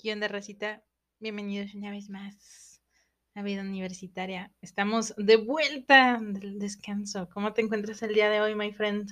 [0.00, 0.82] ¿Qué onda, Rosita?
[1.18, 2.80] Bienvenidos una vez más
[3.34, 4.50] a Vida Universitaria.
[4.62, 7.28] Estamos de vuelta del descanso.
[7.34, 9.10] ¿Cómo te encuentras el día de hoy, my friend?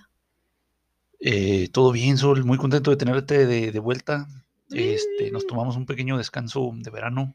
[1.20, 4.28] Eh, todo bien, Sol, muy contento de tenerte de, de vuelta.
[4.70, 7.34] Este, nos tomamos un pequeño descanso de verano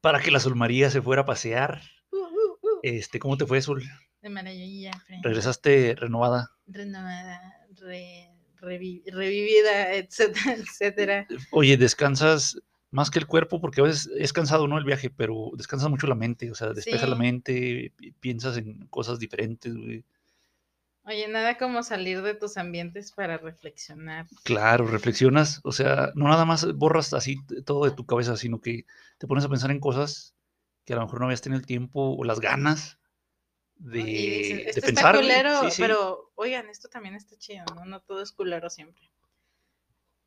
[0.00, 1.82] para que la Sol María se fuera a pasear.
[2.10, 2.80] Uh, uh, uh.
[2.82, 3.82] Este, ¿cómo te fue, Sol?
[4.22, 5.24] De maravilla, friend.
[5.24, 6.50] ¿Regresaste renovada?
[6.66, 8.30] Renovada, re-
[8.60, 11.26] revi- revivida, etcétera, etcétera.
[11.52, 12.60] Oye, descansas
[12.92, 14.78] más que el cuerpo, porque a veces es cansado, ¿no?
[14.78, 18.86] El viaje, pero descansas mucho la mente, o sea, despejas la mente, pi- piensas en
[18.86, 20.04] cosas diferentes, güey.
[21.04, 24.26] Oye, nada como salir de tus ambientes para reflexionar.
[24.44, 28.86] Claro, reflexionas, o sea, no nada más borras así todo de tu cabeza, sino que
[29.18, 30.34] te pones a pensar en cosas
[30.84, 32.98] que a lo mejor no habías tenido el tiempo o las ganas
[33.76, 35.14] de, dices, esto está pensar.
[35.16, 35.26] güey".
[35.26, 35.82] culero, Sí, sí.
[35.82, 37.84] pero oigan, esto también está chido, ¿no?
[37.84, 39.10] No todo es culero siempre.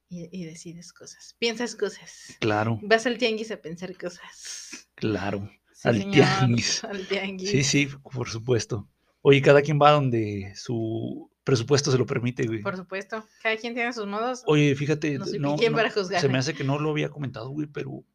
[0.07, 2.35] Y, y decides cosas, piensas cosas.
[2.39, 4.87] Claro, Vas al tianguis a pensar cosas.
[4.95, 5.49] claro.
[5.73, 6.83] Sí, Al señor, tianguis.
[6.85, 7.49] Al tianguis.
[7.49, 8.87] Sí, sí, por supuesto.
[9.21, 12.61] Oye, cada quien va donde su presupuesto se lo permite, güey.
[12.61, 13.27] Por supuesto.
[13.43, 14.43] Cada quien tiene sus modos.
[14.45, 16.21] Oye, fíjate, No soy no, quién no, para juzgar.
[16.21, 18.05] se me hace que no lo había comentado, güey, pero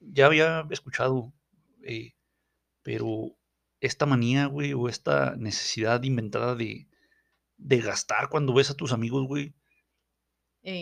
[0.00, 1.32] ya había escuchado,
[1.84, 2.14] eh,
[2.82, 3.36] pero
[3.80, 6.88] esta manía, güey, o esta necesidad inventada de,
[7.58, 9.54] de gastar cuando ves a tus amigos, güey,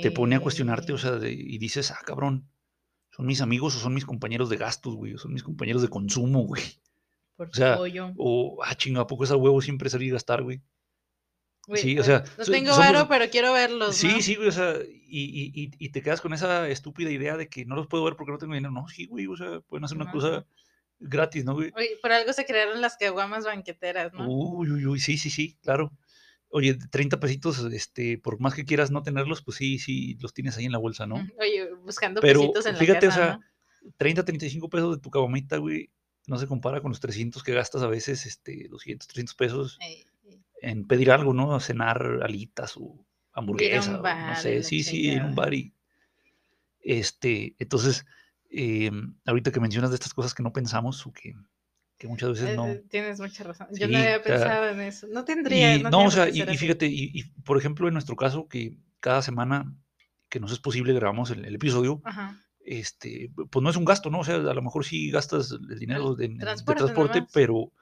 [0.02, 2.48] te pone a cuestionarte, o Eh, sea, de- y dices, ah, cabrón,
[3.10, 5.14] ¿son mis amigos o son mis compañeros de gastos, güey?
[5.14, 6.62] O son mis compañeros de consumo, güey.
[7.36, 8.12] por o sea, pollo.
[8.16, 10.62] O, ah, chinga, ¿a poco es a huevo siempre salir y gastar, güey?
[11.66, 13.94] Güey, sí, o eh, sea, No so- tengo somos- varo, pero quiero verlos.
[13.96, 14.20] Sí, ¿no?
[14.22, 14.74] sí, güey, o sea,
[15.08, 18.16] y, y- y- te quedas con esa estúpida idea de que no los puedo ver
[18.16, 18.72] porque no tengo dinero.
[18.72, 20.46] No, sí, güey, o sea, pueden hacer una cosa
[20.98, 21.72] gratis, ¿no, güey?
[21.76, 24.26] Oye, por algo se crearon las caguamas banqueteras, ¿no?
[24.30, 25.92] Uy, uy, uy, sí, sí, sí, claro.
[26.50, 30.56] Oye, 30 pesitos, este, por más que quieras no tenerlos, pues sí, sí, los tienes
[30.56, 31.16] ahí en la bolsa, ¿no?
[31.38, 33.90] Oye, buscando Pero pesitos en fíjate, la casa, o sea, ¿no?
[33.96, 35.90] 30, 35 pesos de tu caguamita, güey,
[36.26, 39.78] no se compara con los 300 que gastas a veces, este, 200, 300 pesos
[40.62, 41.54] en pedir algo, ¿no?
[41.54, 45.72] A cenar alitas o hamburguesa, o no sé, sí, sí, en un bar y
[46.80, 48.06] este, entonces,
[48.50, 51.34] em, ahorita que mencionas de estas cosas que no pensamos o que,
[51.98, 52.66] que muchas veces Eh, no.
[52.88, 53.68] Tienes mucha razón.
[53.72, 55.06] Yo Sí, no había pensado en eso.
[55.10, 55.76] No tendría.
[55.76, 58.78] Y no, no, o sea, y, fíjate, y, y, por ejemplo, en nuestro caso, que
[59.00, 59.74] cada semana
[60.28, 62.40] que nos es posible grabamos el, el episodio, Ajá.
[62.60, 64.20] este, pues no es un gasto, ¿no?
[64.20, 67.72] O sea, a lo mejor sí gastas el dinero de, transporte pero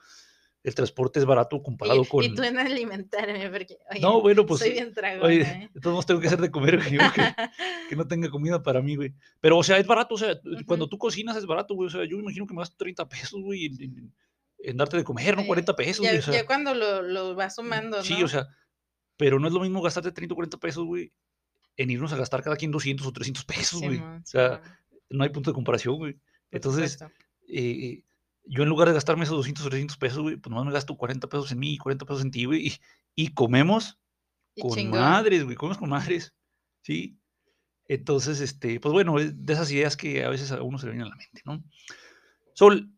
[0.64, 2.24] el transporte es barato comparado Y, con...
[2.24, 3.78] y tú en alimentarme, porque.
[3.90, 5.70] Oye, No, bueno, pues, Soy bien tragona, Oye, ¿eh?
[5.84, 7.34] modos tengo que hacer de comer, güey, que,
[7.90, 9.12] que no tenga comida para mí, güey.
[9.40, 10.90] Pero, o sea, es barato, o sea, cuando Ujú.
[10.90, 11.86] tú cocinas es barato, güey.
[11.86, 14.14] O sea, yo me imagino que me gasto 30 pesos, güey, en, en-
[14.58, 15.42] en darte de comer, ¿no?
[15.42, 16.18] Eh, 40 pesos, ya, güey.
[16.20, 18.02] O sea, ya cuando lo, lo vas sumando, ¿no?
[18.02, 18.48] sí, o sea,
[19.18, 21.12] pero no es lo mismo gastarte 30 o 40 pesos, güey,
[21.76, 23.96] en irnos a gastar cada quien 200 o 300 pesos, güey.
[23.98, 24.78] Simón, o sea, Simón,
[25.10, 26.16] no hay punto de comparación, güey.
[26.50, 26.98] Entonces,
[27.48, 28.02] eh,
[28.46, 30.96] yo en lugar de gastarme esos 200 o 300 pesos, güey, pues nomás me gasto
[30.96, 32.72] 40 pesos en mí y 40 pesos en ti, güey, y,
[33.14, 33.98] y comemos
[34.54, 35.00] Y con chingón.
[35.00, 36.34] madres, güey, comemos con madres,
[36.82, 37.18] ¿sí?
[37.88, 40.92] Entonces, este, pues bueno, es de esas ideas que a veces a uno se le
[40.92, 41.62] vienen a la mente, ¿no?
[42.54, 42.92] Sol,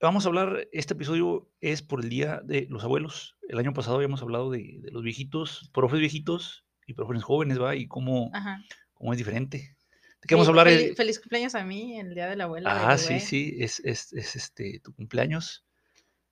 [0.00, 3.36] vamos a hablar, este episodio es por el Día de los Abuelos.
[3.48, 7.74] El año pasado habíamos hablado de, de los viejitos, profes viejitos y profes jóvenes, ¿va?
[7.76, 8.62] Y cómo, Ajá.
[8.94, 9.76] cómo es diferente.
[10.20, 10.66] ¿De qué vamos a hablar?
[10.68, 12.90] fel- el- Feliz cumpleaños a mí, el día de la abuela.
[12.90, 15.64] Ah, sí, sí, es, es, es, este, tu cumpleaños.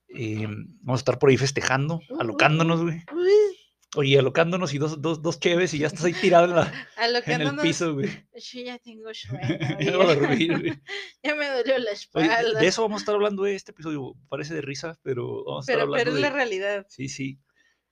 [0.09, 0.47] Eh,
[0.81, 3.03] vamos a estar por ahí festejando, Uh, alocándonos, güey.
[3.95, 6.73] Oye, alocándonos y dos, dos, dos cheves y ya estás ahí tirado en, la-
[7.27, 8.09] en el piso, güey.
[8.35, 9.41] Yo ya tengo sueño.
[9.49, 9.97] Ya oye.
[9.97, 10.73] voy a dormir, güey.
[11.23, 12.43] ya me dolió la Oye, espalda.
[12.43, 14.15] de- de eso vamos a estar hablando este episodio.
[14.29, 16.21] Parece de risa, pero vamos a estar pero, hablando pero es de...
[16.21, 16.87] la realidad.
[16.91, 17.39] Sí, sí.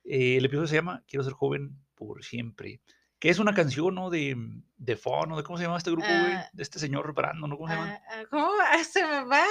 [0.03, 2.81] Eh, el episodio se llama Quiero ser joven por siempre.
[3.19, 4.09] Que es una canción, ¿no?
[4.09, 4.35] De,
[4.77, 5.37] de Fon, ¿no?
[5.37, 6.33] ¿De cómo se llama este grupo, güey?
[6.33, 6.49] Ah.
[6.53, 7.55] De este señor Brandon, ¿no?
[7.57, 7.93] ¿Cómo se llama?
[7.93, 8.83] Ah, ah, ¿Cómo va?
[8.83, 9.43] se me va?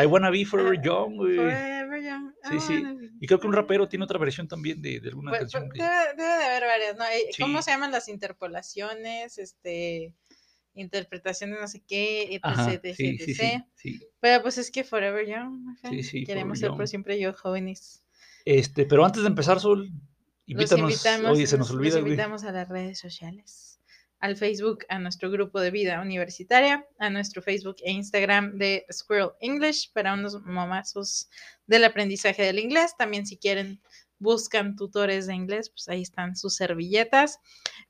[0.00, 1.36] I Wanna Be Forever Young, güey.
[1.36, 2.82] Forever young, I Sí, sí.
[2.84, 5.68] be Y creo que un rapero tiene otra versión también de, de alguna Pues, canción
[5.68, 5.82] pues, que...
[5.82, 7.04] debe, debe de haber varias, ¿no?
[7.04, 7.64] Eh, ¿Cómo Sí.
[7.64, 9.38] se llaman las interpolaciones?
[9.38, 10.12] Este,
[10.74, 13.34] interpretaciones, no sé qué, etc, Ajá, etc, sí, sí,
[13.74, 14.00] sí.
[14.20, 18.02] Pero pues es que Forever Young, sí, queremos Forever ser por siempre yo jóvenes.
[18.44, 19.90] Este, pero antes de empezar, Sol,
[20.46, 20.90] Los invítanos.
[20.92, 22.12] invitamos, Oye, se nos los olvida, güey.
[22.12, 23.80] invitamos a las redes sociales,
[24.20, 29.32] al Facebook, a nuestro grupo de vida universitaria, a nuestro Facebook e Instagram de Squirrel
[29.40, 31.28] English para unos momazos
[31.66, 32.94] del aprendizaje del inglés.
[32.96, 33.80] También si quieren
[34.18, 37.40] buscan tutores de inglés, pues ahí están sus servilletas.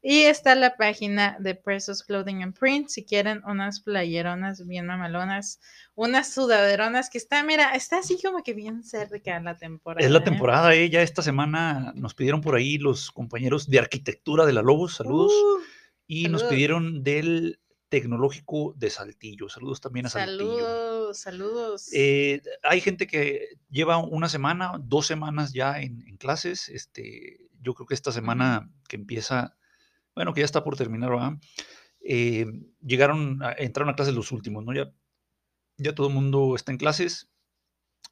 [0.03, 5.61] Y está la página de Precious Clothing and Print, si quieren unas playeronas bien mamalonas,
[5.95, 10.05] unas sudaderonas que está, mira, está así como que bien cerca la temporada.
[10.05, 10.23] Es la ¿eh?
[10.23, 10.91] temporada, ¿eh?
[10.91, 15.33] Ya esta semana nos pidieron por ahí los compañeros de arquitectura de la Lobos, saludos.
[15.33, 15.61] Uh,
[16.07, 17.59] y nos pidieron del
[17.89, 19.49] Tecnológico de Saltillo.
[19.49, 20.59] Saludos también a Saltillo.
[20.59, 21.89] Saludos, saludos.
[21.93, 26.69] Eh, hay gente que lleva una semana, dos semanas ya en, en clases.
[26.69, 29.57] Este, yo creo que esta semana que empieza,
[30.15, 31.33] bueno, que ya está por terminar, ¿verdad?
[32.01, 32.47] Eh,
[32.85, 34.73] llegaron, a, entraron a clases los últimos, ¿no?
[34.75, 34.93] Ya,
[35.79, 37.29] ya todo el mundo está en clases,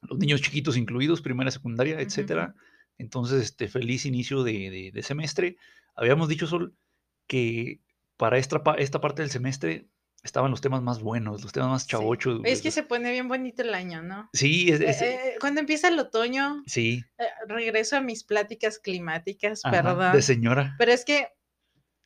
[0.01, 2.55] los niños chiquitos incluidos, primaria, secundaria, etcétera.
[2.97, 5.57] Entonces, este, feliz inicio de, de- de semestre.
[5.95, 6.75] Habíamos dicho, Sol,
[7.27, 7.81] que
[8.17, 9.89] para esta, esta parte del semestre
[10.25, 11.89] estaban los temas más buenos, los temas más Sí.
[11.89, 12.41] chavochos.
[12.43, 14.29] Es que se pone bien bonito el año, ¿no?
[14.33, 18.79] Sí, es- Eh, es- eh, cuando empieza el otoño, sí, eh, regreso a mis pláticas
[18.79, 20.11] climáticas, ajá, perdón.
[20.13, 20.75] de señora.
[20.77, 21.29] Pero es que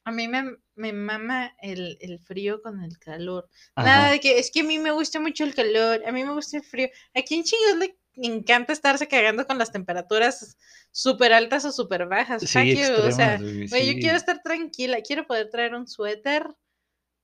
[0.03, 3.47] a mí me, me mama el, el frío con el calor.
[3.75, 3.87] Ajá.
[3.87, 6.33] Nada de que es que a mí me gusta mucho el calor, a mí me
[6.33, 6.89] gusta el frío.
[7.15, 10.57] ¿A quién chingos le encanta estarse cagando con las temperaturas
[10.91, 12.41] súper altas o súper bajas?
[12.41, 16.47] Sí, you, O sea, extremas, yo quiero estar tranquila, quiero poder traer un suéter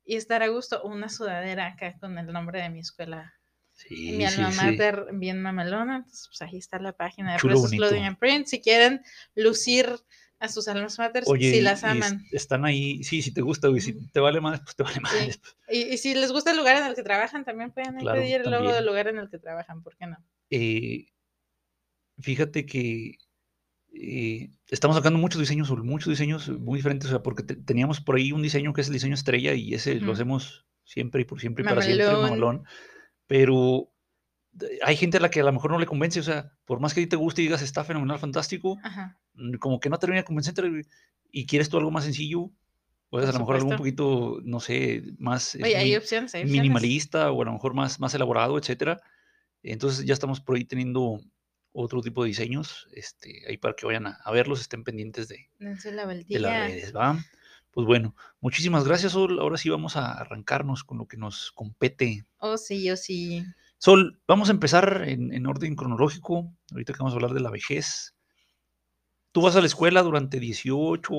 [0.05, 3.33] y estar a gusto, una sudadera acá con el nombre de mi escuela.
[3.73, 4.57] Sí, mi alma sí.
[4.57, 7.71] mater bien mamalona, entonces pues ahí está la página de Precious.
[7.71, 8.47] Clothing and Print.
[8.47, 9.01] Si quieren
[9.35, 9.89] lucir
[10.39, 12.25] a sus almas mater, Oye, si y- las y aman.
[12.31, 15.11] están ahí, sí, si te gusta, güey, si te vale más, pues te vale más.
[15.11, 15.31] Sí.
[15.69, 18.41] Y, y si les gusta el lugar en el que trabajan, también pueden Claro, pedir
[18.41, 20.17] el logo del lugar en el que trabajan, ¿por qué no?
[20.51, 21.07] Eh,
[22.19, 23.17] fíjate que
[23.95, 28.15] eh, estamos sacando muchos diseños, muchos diseños muy diferentes, o sea, porque te- teníamos por
[28.17, 30.13] ahí un diseño que es el diseño estrella y ese lo Ujú.
[30.13, 32.65] hacemos siempre y por siempre y para siempre, Mamalón.
[33.27, 33.91] Pero
[34.83, 36.93] hay gente a la que a lo mejor no le convence, o sea, por más
[36.93, 39.19] que a ti te guste y digas está fenomenal, fantástico, Ajá.
[39.33, 40.63] mm, como que no termina de convencerte
[41.31, 42.51] y quieres tú algo más sencillo,
[43.09, 46.33] pues a Por lo mejor algo un poquito, no sé, más eh, Oye, hay opciones,
[46.35, 46.55] hay opciones.
[46.55, 48.99] minimalista o a lo mejor más, más elaborado, etcétera.
[49.63, 51.19] Entonces ya estamos por ahí teniendo
[51.75, 55.49] otro tipo de diseños, este, ahí para que vayan a, a verlos, estén pendientes de,
[55.59, 57.17] la de las redes, ¿va?
[57.71, 59.37] Pues bueno, muchísimas gracias, Sol.
[59.39, 62.25] Ahora sí vamos a arrancarnos con lo que nos compete.
[62.37, 63.43] Oh, sí, oh, sí.
[63.77, 66.49] Sol, vamos a empezar en, en orden cronológico.
[66.71, 68.14] Ahorita que vamos a hablar de la vejez.
[69.35, 71.11] Tú vas a la escuela durante 18,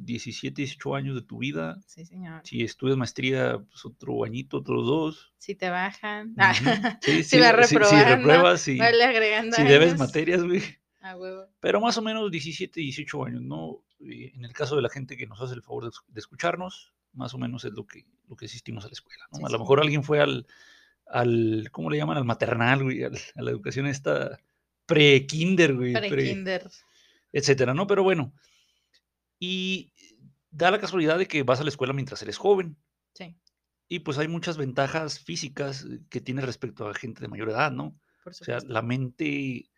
[0.00, 1.78] 17, 18 años de tu vida.
[1.86, 2.40] Sí, señor.
[2.44, 5.32] Si estudias maestría, pues otro añito, otros dos.
[5.38, 6.34] Si te bajan.
[7.02, 10.60] Sí, Si vas sí, sí, reprobando, repruebas, si, Vale, agregando si debes materias, güey.
[11.00, 11.46] A huevo.
[11.60, 13.84] Pero más o menos 17, 18 años, ¿no?
[14.00, 17.32] Eh, En el caso de la gente que nos hace el favor de, escucharnos, más
[17.32, 19.38] o menos es lo que, lo que asistimos a la escuela, ¿no?
[19.38, 19.60] Sí, a lo sí.
[19.60, 20.48] mejor alguien fue al,
[21.06, 22.16] al, ¿cómo le llaman?
[22.16, 24.40] Al maternal, güey, al- a la educación esta
[24.86, 26.68] pre-kinder, güey, Para pre- kinder.
[27.36, 27.86] Etcétera, ¿no?
[27.86, 28.32] Pero bueno,
[29.38, 29.92] y
[30.50, 32.76] da la casualidad de que vas a la escuela mientras eres joven,
[33.14, 33.36] Sí,
[33.88, 37.70] y pues hay muchas ventajas físicas eh, que tiene respecto a gente de mayor edad,
[37.72, 37.98] ¿no?
[38.24, 39.70] por O sea, la mente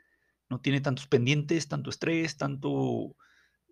[0.49, 3.14] no tiene tantos pendientes, tanto estrés, tanto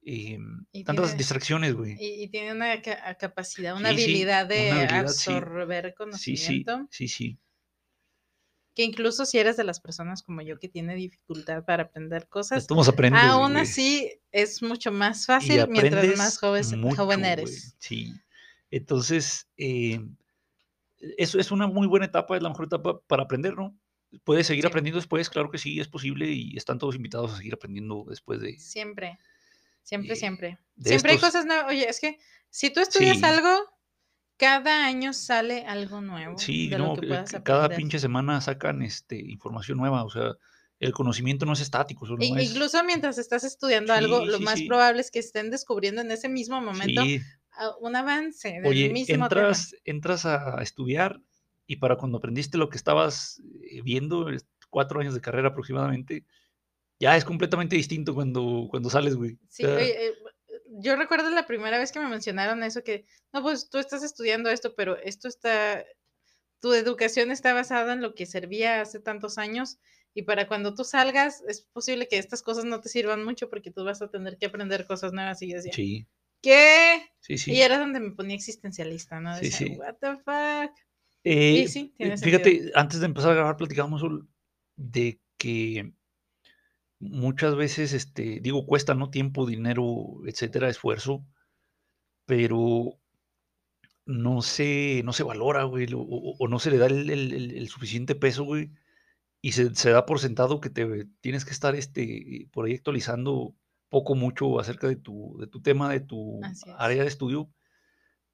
[0.05, 1.97] em, Y tantas tiene- distracciones, güey.
[1.99, 5.33] Y, y tiene una ca- capacidad, una Sí, sí, habilidad de una habilidad, sí.
[5.33, 6.89] absorber Sí, sí, conocimiento.
[6.91, 7.39] sí, sí.
[8.77, 12.67] Que incluso si eres de las personas como yo que tiene dificultad para aprender cosas,
[13.15, 17.75] aún así es mucho más fácil mientras más joven, mucho, joven güey, eres.
[17.79, 18.13] Sí.
[18.71, 20.15] Entonces, em,
[21.17, 23.75] eso es una muy buena etapa, es la mejor etapa para aprender, ¿no?
[24.25, 24.69] Puedes seguir Sí.
[24.69, 28.41] aprendiendo después, claro que sí, es posible y están todos invitados a seguir aprendiendo después
[28.41, 29.19] de, Siempre,
[29.83, 30.59] siempre, Eh, siempre.
[30.77, 31.67] de Siempre hay cosas nuevas.
[31.69, 32.19] Oye, es que
[32.51, 33.25] si tú estudias Sí.
[33.25, 33.57] algo,
[34.37, 38.41] cada año sale algo nuevo Sí, de no, lo que que- puedas cada pinche semana
[38.41, 40.33] sacan este, información nueva, o sea,
[40.79, 42.51] el conocimiento no es estático, solo es...
[42.51, 44.67] Incluso mientras estás estudiando algo, lo sí, más sí.
[44.67, 47.03] probable es que estén descubriendo en ese mismo momento
[47.53, 49.25] ah, un avance del oye, mismo tema.
[49.27, 51.21] entras, entras a estudiar
[51.67, 53.41] y para cuando aprendiste lo que estabas
[53.71, 54.29] eh, viendo,
[54.69, 56.25] cuatro años de carrera aproximadamente,
[57.01, 59.33] ya es completamente distinto cuando, cuando sales, güey.
[59.35, 60.13] O Sí, sea, oye, eh,
[60.79, 64.51] yo recuerdo la primera vez que me mencionaron eso, que, no, pues tú estás estudiando
[64.51, 65.85] esto, pero esto está,
[66.61, 69.79] tu educación está basada en lo que servía hace tantos años
[70.15, 73.71] y para cuando tú salgas es posible que estas cosas no te sirvan mucho porque
[73.71, 76.07] tú vas a tener que aprender cosas nuevas y yo decía, sí,
[76.43, 77.03] ¿qué?
[77.21, 77.53] sí, sí.
[77.53, 79.37] Y era donde me ponía existencialista, ¿no?
[79.37, 79.77] Sí, Decía, sí.
[79.77, 80.77] what the fuck.
[81.25, 82.41] Eh, y sí, tiene eh, sentido.
[82.41, 84.03] fíjate, antes de empezar a grabar platicábamos
[84.77, 85.93] de que
[87.11, 89.11] muchas veces, este, digo, cuesta, ¿no?
[89.11, 91.25] Tiempo, dinero, etcétera, esfuerzo,
[92.25, 92.99] pero
[94.05, 98.45] no se, no se valora, güey, o, no se le da el, el- suficiente peso,
[98.45, 98.71] güey,
[99.43, 103.55] y se, se da por sentado que te tienes que estar, este, por ahí actualizando
[103.89, 106.41] poco, mucho acerca de tu, de tu tema, de tu
[106.79, 107.51] área de estudio,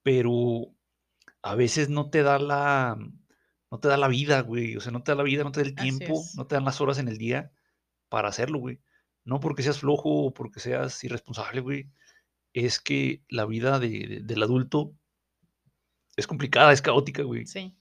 [0.02, 0.74] pero
[1.42, 2.96] a veces no te da la,
[3.70, 5.62] no te da la vida, güey, o sea, no te da la vida, no te
[5.62, 7.52] da el tiempo, no te dan las horas en el día
[8.12, 8.78] para hacerlo, güey.
[9.24, 11.88] No porque seas flojo o porque seas irresponsable, güey.
[12.52, 14.92] Es que la vida de- de- del adulto
[16.16, 17.46] es complicada, es caótica, güey.
[17.46, 17.74] Sí,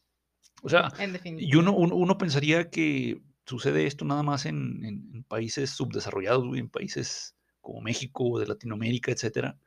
[0.63, 5.09] O sea, en y uno, uno, uno pensaría que sucede esto nada más en, en-
[5.13, 9.57] en países subdesarrollados, güey, en países como México, de Latinoamérica, etcétera.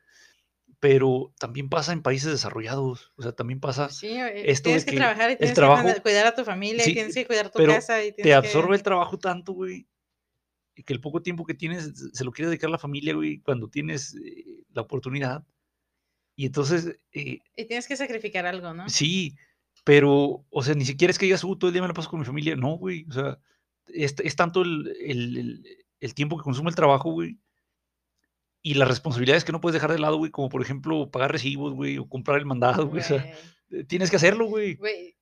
[0.80, 3.12] Pero también pasa en países desarrollados.
[3.16, 3.88] O sea, también pasa.
[3.90, 6.34] Sí, eh, esto de tienes que, que trabajar y el tienes trabajo- que cuidar a
[6.34, 8.76] tu familia Sí, y tienes que cuidar tu pero casa y Te absorbe que...
[8.76, 9.86] el trabajo tanto, güey,
[10.82, 13.68] que el poco tiempo que tienes se- lo quieres dedicar a la familia, güey, cuando
[13.68, 15.44] tienes eh, la oportunidad.
[16.36, 18.88] Y entonces, eh, Y tienes que sacrificar algo, ¿no?
[18.88, 19.36] Sí,
[19.84, 22.10] pero, o sea, ni siquiera es que digas, uh, todo el día me la paso
[22.10, 22.56] con mi familia.
[22.56, 23.06] No, güey.
[23.08, 23.38] O sea,
[23.86, 25.66] es, es tanto el, el- el-
[26.00, 27.38] el tiempo que consume el trabajo, güey.
[28.62, 31.74] Y las responsabilidades que no puedes dejar de lado, güey, como por ejemplo pagar recibos,
[31.74, 33.02] güey, o comprar el mandado, güey.
[33.02, 33.18] O sea,
[33.68, 34.74] Güey, eh, tienes que hacerlo, güey.
[34.76, 35.16] güey,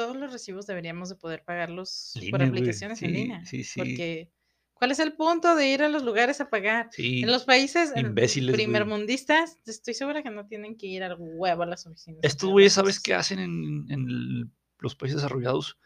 [0.00, 3.44] todos los recibos deberíamos de poder pagarlos por Línea, aplicaciones en línea.
[3.44, 3.78] sí, sí.
[3.78, 4.30] Porque,
[4.72, 6.88] ¿cuál es el punto de ir a los lugares a pagar?
[6.90, 11.64] Sí, En los países imbéciles, primermundistas, estoy segura que no tienen que ir al huevo
[11.64, 12.20] a las oficinas.
[12.22, 15.76] Estos güeyes, ¿sabes qué hacen en, en los países desarrollados?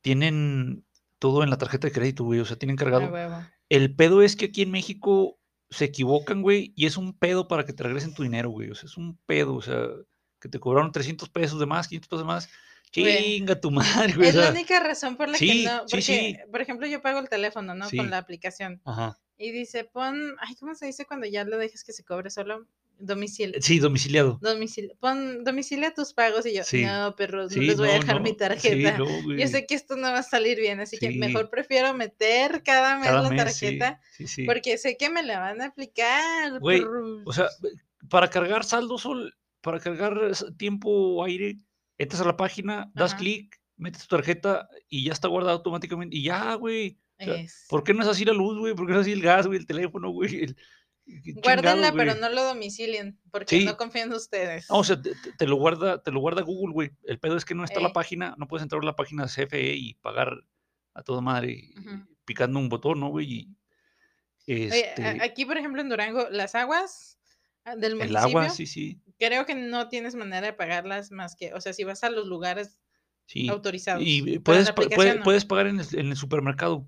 [0.00, 0.84] Tienen
[1.20, 2.40] todo en la tarjeta de crédito, güey.
[2.40, 3.12] O sea, tienen cargado.
[3.68, 5.38] El pedo es que aquí en México
[5.70, 8.70] se equivocan, güey, y es un pedo para que te regresen tu dinero, güey.
[8.70, 9.86] O sea, es un pedo, o sea,
[10.40, 12.48] que te cobraron 300 pesos de más, 500 pesos de más.
[12.92, 14.28] Chinga tu madre, güey.
[14.28, 15.78] Es la única razón por la sí, que no.
[15.80, 16.36] sí, Porque, sí.
[16.50, 17.88] por ejemplo, yo pago el teléfono, ¿no?
[17.88, 17.96] Sí.
[17.96, 18.80] Con la aplicación.
[18.84, 19.18] Ajá.
[19.38, 20.36] Y dice, pon.
[20.40, 22.66] Ay, ¿cómo se dice cuando ya lo dejas que se cobre solo?
[23.02, 23.58] Domicilio.
[23.62, 24.38] Sí, domiciliado.
[24.42, 24.94] Domicilio.
[25.00, 26.84] Pon domicilia tus pagos y yo, Sí.
[26.84, 28.96] no, perros, no Sí, les voy a no, dejar mi tarjeta.
[28.98, 29.36] Sí, no.
[29.38, 31.18] Yo sé que esto no va a salir bien, así que Sí.
[31.18, 34.44] mejor prefiero meter cada mes Cada la mes, sí, tarjeta Sí, sí.
[34.44, 36.60] porque sé que me la van a aplicar.
[36.60, 36.82] Güey.
[37.24, 37.46] O sea,
[38.10, 41.56] para cargar saldo sol, para cargar s- tiempo aire,
[42.02, 46.16] entras a la página, das clic, metes tu tarjeta y ya está guardado automáticamente.
[46.16, 46.98] Y ya, güey.
[47.20, 48.74] o sea, Es- ¿Por qué no es así la luz, güey?
[48.74, 49.58] ¿Por qué no es así el gas, güey?
[49.58, 50.44] El teléfono, güey.
[50.44, 50.56] El-
[51.42, 53.64] Guárdenla, pero no lo domicilien, porque Sí.
[53.64, 54.70] no confío en ustedes.
[54.70, 56.90] No, o sea, te, lo guarda, te lo guarda Google, güey.
[57.04, 57.92] El pedo es que no está la Ey.
[57.94, 60.32] página, no puedes entrar a la página CFE y pagar
[60.94, 61.70] a toda madre
[62.24, 63.48] picando un botón, ¿no, güey?
[64.46, 67.18] Oye, este, aquí, por ejemplo, en Durango, las aguas
[67.64, 71.36] ah, del el municipio, agua, sí, sí, creo que no tienes manera de pagarlas más
[71.36, 72.78] que, o sea, si vas a los lugares
[73.26, 73.48] sí.
[73.48, 74.02] autorizados.
[74.04, 75.24] Y puedes, la pa- puede- aplicación no.
[75.24, 76.86] puedes pagar en el, en el supermercado,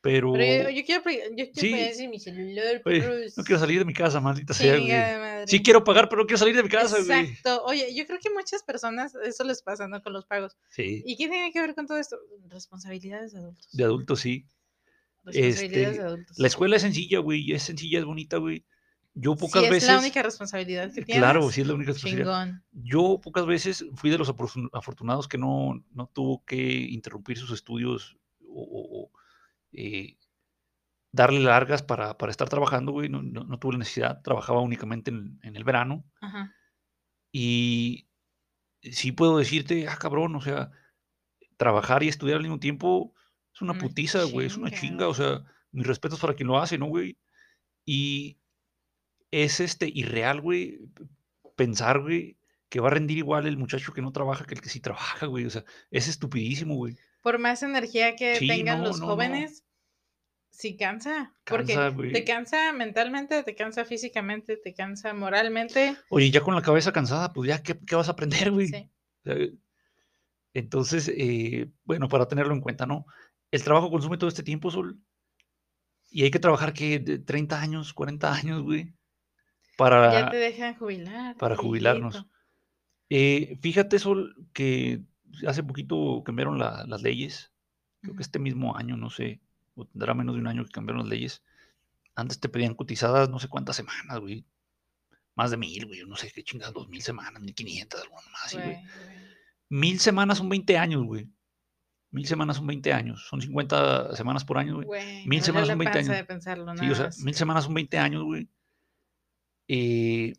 [0.00, 1.02] pero, Pero yo, quiero,
[1.36, 2.06] yo quiero Sí.
[2.08, 4.82] mi celular, Oye, no quiero salir de mi casa, maldita sea, güey.
[4.86, 5.48] Chingada madre.
[5.48, 7.20] Sí quiero pagar, pero no quiero salir de mi casa, güey.
[7.20, 7.64] Exacto.
[7.64, 10.00] Oye, yo creo que muchas personas eso les pasa, ¿no?
[10.00, 10.56] Con los pagos.
[10.70, 12.16] Sí, ¿Y qué tiene que ver con todo esto?
[12.48, 13.68] Responsabilidades de adultos.
[13.72, 14.46] de adultos sí.
[15.24, 16.38] Responsabilidades este, de adultos.
[16.38, 18.64] La escuela es sencilla, güey, es sencilla, es bonita, güey.
[19.20, 19.88] Yo Sí, pocas es veces...
[19.88, 21.16] la única responsabilidad que tienes.
[21.22, 22.44] Claro, sí es la única responsabilidad.
[22.44, 22.64] Chingón.
[22.72, 27.50] Yo pocas veces fui de los afortun- afortunados que no, no tuvo que interrumpir sus
[27.50, 28.16] estudios
[28.48, 29.18] o, o-
[29.72, 30.18] eh,
[31.10, 33.08] darle largas para, para estar trabajando, güey.
[33.08, 34.22] No, no, no tuve la necesidad.
[34.22, 36.04] Trabajaba únicamente en, en el verano.
[36.20, 36.54] Ajá.
[37.32, 38.08] Y
[38.82, 40.70] sí puedo decirte, ah, cabrón, o sea,
[41.56, 43.14] trabajar y estudiar al mismo tiempo
[43.52, 44.46] es una Una putiza, güey.
[44.46, 45.08] Es una chinga.
[45.08, 47.18] O sea, mis respetos para quien lo hace, ¿no, güey?
[47.84, 48.37] Y
[49.30, 50.78] es este irreal, güey,
[51.56, 52.36] pensar, güey,
[52.68, 55.26] que va a rendir igual el muchacho que no trabaja que el que sí trabaja,
[55.26, 55.44] güey.
[55.44, 56.96] O sea, es estupidísimo, güey.
[57.22, 59.12] Por más energía que Sí, tengan no, los no, no.
[59.12, 59.64] jóvenes,
[60.50, 61.34] sí cansa.
[61.44, 61.76] Porque
[62.12, 65.96] te cansa mentalmente, te cansa físicamente, te cansa moralmente.
[66.10, 68.68] Oye, ya con la cabeza cansada, pues ya, ¿qué, qué vas a aprender, güey?
[68.68, 68.90] Sí.
[70.54, 73.06] Entonces, eh, bueno, para tenerlo en cuenta, ¿no?
[73.50, 74.98] El trabajo consume todo este tiempo, Sol.
[76.10, 78.94] Y hay que trabajar, que 30 años, 40 años, güey.
[79.78, 81.36] Ya Para, te dejan jubilar.
[81.36, 82.26] para jubilarnos.
[83.10, 85.02] Eh, fíjate, Sol, que
[85.46, 87.52] hace poquito cambiaron la- las leyes.
[88.00, 88.22] Creo que Ujú.
[88.22, 89.40] este mismo año, no sé,
[89.76, 91.42] o tendrá menos de un año que cambiaron las leyes.
[92.16, 94.44] Antes te pedían cotizadas no sé cuántas semanas, güey.
[95.36, 96.00] Más de mil, güey.
[96.06, 98.66] No sé qué chingadas, dos mil semanas, mil quinientas, alguna más güey.
[98.66, 98.78] Güey.
[99.70, 101.28] Mil semanas son 20 años, güey.
[102.10, 103.24] Mil semanas son 20 años.
[103.28, 104.86] Son 50 semanas por año, güey.
[104.86, 106.20] Güey, Mil semanas son la 20 panza años.
[106.22, 108.48] de pensarlo, Sí, o sea, mil semanas son 20 años, güey.
[109.68, 110.32] Eh,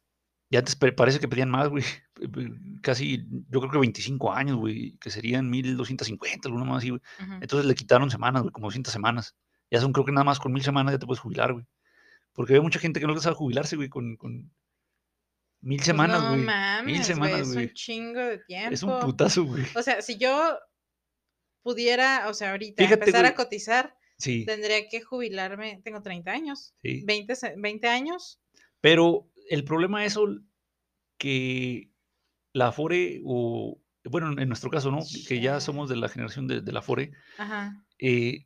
[0.52, 1.84] y antes parece que pedían más, güey.
[2.82, 4.98] Casi, yo creo que 25 años, güey.
[4.98, 7.02] Que serían 1250, alguna más así, güey.
[7.22, 7.34] Ujú.
[7.42, 9.36] Entonces le quitaron semanas, güey, como 200 semanas.
[9.72, 11.66] Ya son, creo que nada más con mil semanas ya te puedes jubilar, güey.
[12.34, 14.52] Porque hay mucha gente que no le sabe jubilarse, güey, con, con
[15.62, 16.42] mil Pues semanas, no güey.
[16.42, 17.66] mames, mil güey, semanas, es güey.
[17.68, 18.74] un chingo de tiempo.
[18.74, 19.64] Es un putazo, güey.
[19.76, 20.58] O sea, si yo
[21.62, 26.74] pudiera, o sea, ahorita Fíjate, empezar a cotizar, Sí, tendría que jubilarme, tengo 30 años,
[26.82, 27.04] sí.
[27.06, 28.40] 20, se- 20 años.
[28.82, 30.18] Pero el problema es
[31.18, 31.92] que
[32.54, 35.00] la Afore, o bueno, en nuestro caso, ¿no?
[35.28, 37.84] Que ya somos de la generación de, de la Afore, Ajá.
[38.00, 38.46] eh,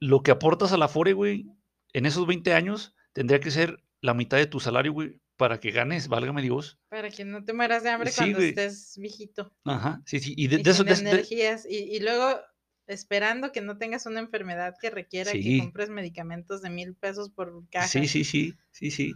[0.00, 1.46] lo que aportas a la Afore, güey,
[1.92, 5.70] en esos 20 años tendría que ser la mitad de tu salario, güey, para que
[5.70, 6.78] ganes, válgame Dios.
[6.88, 8.48] Para que no te mueras de hambre Sí, cuando güey.
[8.50, 9.54] estés viejito.
[9.64, 10.34] Ajá, sí, sí.
[10.36, 11.66] Y de, Y de eso, de- de- energías.
[11.68, 12.40] Y, y luego
[12.86, 15.40] esperando que no tengas una enfermedad que requiera Sí.
[15.42, 17.86] que compres medicamentos de mil pesos por caja.
[17.86, 19.14] Sí, sí, sí, sí, sí.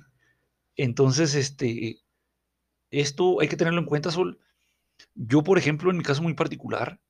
[0.76, 2.00] Entonces, este,
[2.90, 4.38] esto hay que tenerlo en cuenta, Sol.
[5.14, 7.00] Yo, por ejemplo, en mi caso muy particular,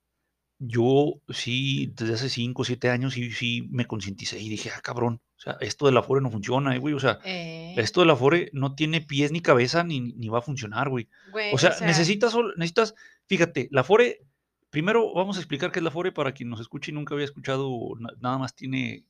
[0.58, 4.80] yo sí, desde hace 5 o 7 años, sí, sí me concienticé y dije, ah,
[4.80, 8.10] cabrón, o sea, esto del Afore no funciona, eh, güey, o sea, Eh, esto del
[8.10, 11.08] Afore no tiene pies ni cabeza ni, ni va a funcionar, güey.
[11.30, 12.94] güey, O sea, necesitas, Sol, necesitas,
[13.26, 14.22] fíjate, la Afore,
[14.70, 17.26] primero vamos a explicar qué es la Afore para quien nos escuche y nunca había
[17.26, 19.04] escuchado, na- nada más tiene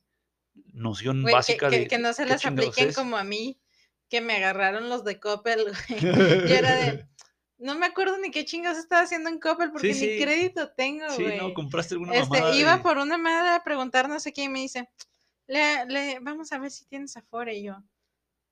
[0.73, 3.57] noción güey, que, básica que- de que no se las apliquen como a mí,
[4.09, 5.99] que me agarraron los de Coppel, güey.
[6.49, 7.05] Yo era de,
[7.57, 10.23] no me acuerdo ni qué chingados estaba haciendo en Coppel porque Sí, ni sí.
[10.23, 11.37] crédito tengo, Sí, güey.
[11.37, 14.43] no, compraste alguna Este, mamada iba de- por una madre a preguntar no sé qué
[14.43, 14.89] y me dice,
[15.47, 17.55] le, le, vamos a ver si tienes Afore.
[17.55, 17.81] Y yo,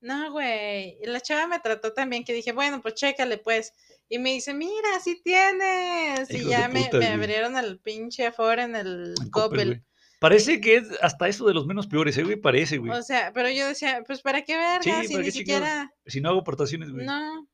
[0.01, 0.97] no, güey.
[1.01, 3.74] Y la chava me trató también que dije, bueno, pues chécale, pues.
[4.07, 6.29] Y me dice, mira, sí tienes.
[6.29, 9.83] Hijos y ya me, puta, me abrieron el pinche Afore en el en Coppel, Coppel.
[10.19, 12.36] Parece que es hasta eso de los menos peores, ¿eh, güey?
[12.38, 12.91] Parece, güey.
[12.91, 15.93] O sea, pero yo decía, pues para qué verga, Sí, si ¿para ni siquiera.
[16.05, 17.05] Si no hago aportaciones, güey.
[17.05, 17.48] No.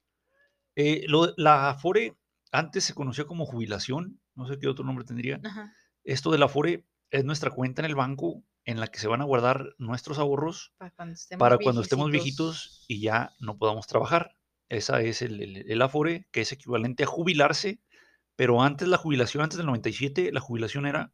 [0.76, 2.16] Eh, lo- la Afore
[2.52, 5.40] antes se conocía como jubilación, no sé qué otro nombre tendría.
[5.44, 5.74] Ajá.
[6.04, 9.22] Esto de la Afore es nuestra cuenta en el banco en la que se van
[9.22, 12.56] a guardar nuestros ahorros Para cuando estemos para cuando estemos viejecitos.
[12.56, 14.36] viejitos y ya no podamos trabajar.
[14.70, 17.82] Esa es el, el- el Afore, que es equivalente a jubilarse,
[18.36, 21.12] pero antes la jubilación, antes del 97, la jubilación era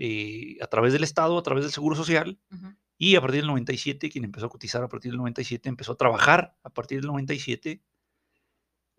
[0.00, 2.74] eh, a través del Estado, a través del Seguro Social, Ujú.
[2.98, 5.96] y a partir del 97, quien empezó a cotizar a partir del 97, empezó a
[5.96, 7.82] trabajar a partir del 97,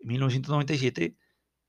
[0.00, 1.16] 1997,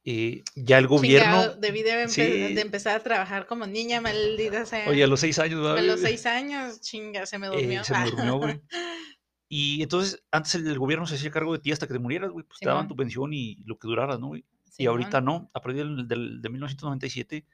[0.05, 2.21] eh, ya el gobierno, Chingado, debí de, empe- Sí.
[2.53, 4.89] de empezar a trabajar como niña, maldita sea.
[4.89, 7.83] oye, a los seis años, ¿verdad, a los seis años, chinga, se me Eh, durmió.
[7.83, 8.61] se me durmió, güey.
[9.55, 12.31] Y entonces, antes el, el gobierno se hacía cargo de ti hasta que te murieras,
[12.31, 12.87] güey, pues te daban Simón.
[12.89, 14.45] tu pensión y lo que duraras, ¿no, güey?
[14.65, 14.91] Y Simón.
[14.93, 17.45] ahorita no, a partir del, del- de 1997,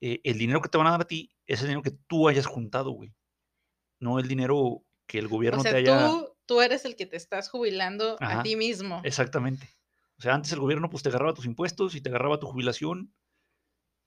[0.00, 2.28] eh, el dinero que te van a dar a ti es el dinero que tú
[2.28, 3.14] hayas juntado, güey.
[4.00, 6.08] No el dinero que el gobierno O sea, te haya...
[6.10, 9.00] tú, tú eres el que te estás jubilando Ajá, a ti mismo.
[9.04, 9.68] Exactamente.
[10.18, 13.14] O sea, antes el gobierno pues te agarraba tus impuestos y te agarraba tu jubilación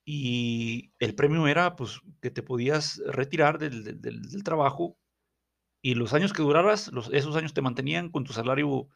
[0.06, 4.98] y el premio era pues que te podías retirar del, del- del- trabajo
[5.82, 8.90] y los años que duraras, los, esos años te mantenían con tu salario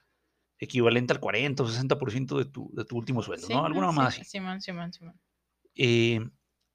[0.60, 3.66] equivalente al 40 o 60% de tu, de tu último sueldo, Sí, ¿no?
[3.66, 4.94] Alguna no, más sí, Simón, Simón.
[5.76, 6.20] Eh,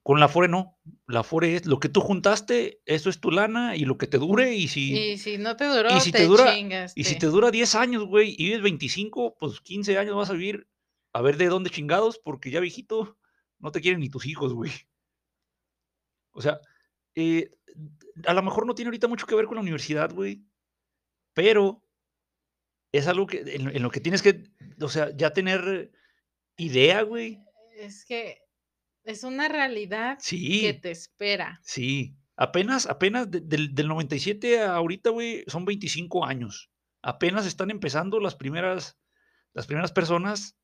[0.03, 0.79] con la Afore no.
[1.07, 4.19] La Afore es lo que tú juntaste, eso es tu lana y lo que te
[4.19, 4.97] dure y si...
[5.13, 6.93] Y si no te duró, si te, te dura- chingas.
[6.97, 10.35] Y si te dura 10 años, güey, y vives 25, pues 15 años vas a
[10.35, 10.67] vivir
[11.13, 13.19] a ver de dónde chingados, porque ya viejito
[13.59, 14.71] no te quieren ni tus hijos, güey.
[16.33, 16.61] O sea,
[17.15, 17.51] eh,
[18.27, 20.43] a lo mejor no tiene ahorita mucho que ver con la universidad, güey,
[21.35, 21.85] pero
[22.93, 24.45] es algo que en, en lo que tienes que,
[24.81, 25.93] o sea, ya tener
[26.57, 27.41] idea, güey.
[27.77, 28.43] Es que
[29.05, 30.19] es una realidad
[30.61, 31.61] que te espera.
[31.63, 32.17] sí.
[32.37, 36.71] Apenas, apenas de- del, del 97 a ahorita, güey, son 25 años.
[37.03, 38.97] Apenas están empezando las primeras,
[39.53, 40.57] las primeras personas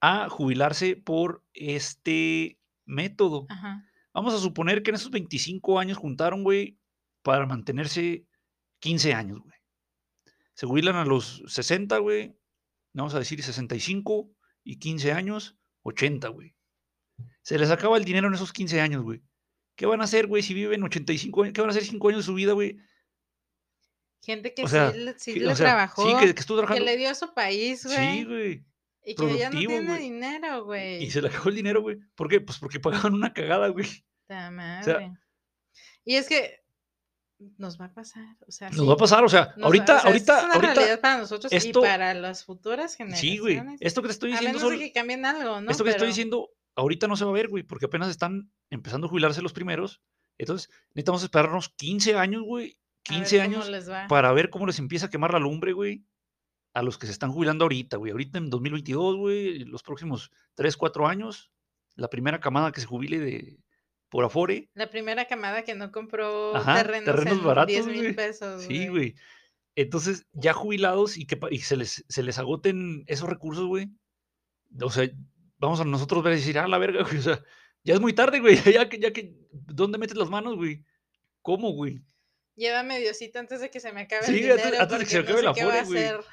[0.00, 3.44] a jubilarse por este método.
[3.50, 3.84] Ajá.
[4.14, 6.78] Vamos a suponer que en esos 25 años juntaron, güey,
[7.22, 8.26] para mantenerse
[8.80, 9.56] 15 años, güey.
[10.54, 12.34] Se jubilan a los 60, güey.
[12.94, 14.30] Vamos a decir 65
[14.62, 16.54] y 15 años, 80, güey.
[17.44, 19.22] Se les acaba el dinero en esos 15 años, güey.
[19.76, 21.52] ¿Qué van a hacer, güey, si viven 85 años?
[21.52, 22.78] ¿Qué van a hacer 5 años de su vida, güey?
[24.22, 26.62] Gente que O sea, sí, que- le o sea, trabajó, sí, que, que estuvo que
[26.66, 26.84] trabajando.
[26.86, 28.24] le dio a su país, Sí, güey.
[28.24, 28.64] güey.
[29.04, 29.98] y que ya no tiene güey.
[30.00, 31.04] dinero, güey.
[31.04, 31.98] Y se le acabó el dinero, güey.
[32.14, 32.40] ¿Por qué?
[32.40, 33.86] Pues porque pagaban una cagada, güey.
[34.28, 35.12] Madre.
[36.06, 36.64] y es que
[37.58, 39.66] nos va a pasar, o sea, Nos sí, va a pasar, o sea, nos va-
[39.66, 40.74] ahorita, o sea, esto ahorita, es una ahorita.
[40.74, 43.20] realidad para nosotros esto- y para las futuras generaciones.
[43.34, 43.60] Sí, güey.
[43.80, 45.70] Esto que te estoy a diciendo, menos de Sol, que cambien algo, ¿no?
[45.70, 48.50] esto que te estoy diciendo, ahorita no se va a ver, güey, porque apenas están
[48.70, 50.02] empezando a jubilarse los primeros.
[50.38, 52.76] Entonces, necesitamos esperarnos 15 años, güey.
[53.08, 56.04] a ver 15 cómo años para ver cómo les empieza a quemar la lumbre, güey.
[56.72, 58.10] A los que se están jubilando ahorita, güey.
[58.10, 61.52] Ahorita en 2022, güey, los próximos 3, 4 años,
[61.94, 63.58] la primera camada que se jubile de
[64.08, 64.70] por Afore.
[64.74, 68.62] La primera camada que no compró Ajá, terrenos, terrenos en baratos, 10 mil pesos.
[68.62, 69.14] Sí, güey.
[69.76, 73.88] Entonces, ya jubilados y que y se, les, se les agoten esos recursos, güey.
[74.80, 75.08] O sea,
[75.58, 77.18] vamos a nosotros ver y decir, ah, la verga, güey.
[77.18, 77.42] O sea,
[77.82, 78.56] ya es muy tarde, güey.
[78.78, 80.82] Ya que, ya que, ¿dónde metes las manos, güey?
[81.42, 82.02] ¿Cómo, güey?
[82.56, 84.80] Llévame Diosito antes de que se me acabe Sí, el dinero.
[84.80, 86.24] antes de que se acabe no el sé qué va a Afore, güey.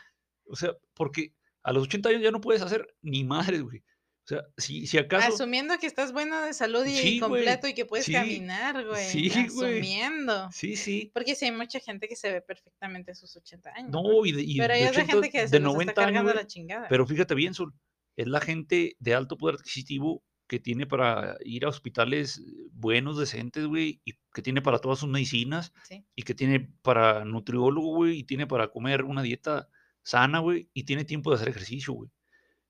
[0.46, 3.84] O sea, porque a los 80 años ya no puedes hacer ni madres, güey.
[4.24, 5.34] O sea, si, si acaso.
[5.34, 8.86] Asumiendo que estás bueno de salud y Sí, güey, completo y que puedes sí, caminar,
[8.86, 9.04] güey.
[9.06, 9.80] sí, güey.
[9.80, 10.52] Asumiendo.
[10.52, 11.10] Sí, sí.
[11.14, 13.92] Porque sí hay mucha gente que se ve perfectamente a sus 80 años.
[13.92, 14.24] ¿no?
[14.26, 16.08] Y de, y Pero hay otra 80, gente que se de los 90 está años,
[16.10, 16.88] cargando güey, la chingada.
[16.88, 17.74] Pero fíjate bien, Sol,
[18.16, 22.42] es la gente de alto poder adquisitivo que tiene para ir a hospitales
[22.74, 26.04] buenos, decentes, güey, y que tiene para todas sus medicinas, Sí.
[26.14, 29.70] y que tiene para nutriólogo, güey, y tiene para comer una dieta
[30.04, 32.10] sana, güey, y tiene tiempo de hacer ejercicio, güey.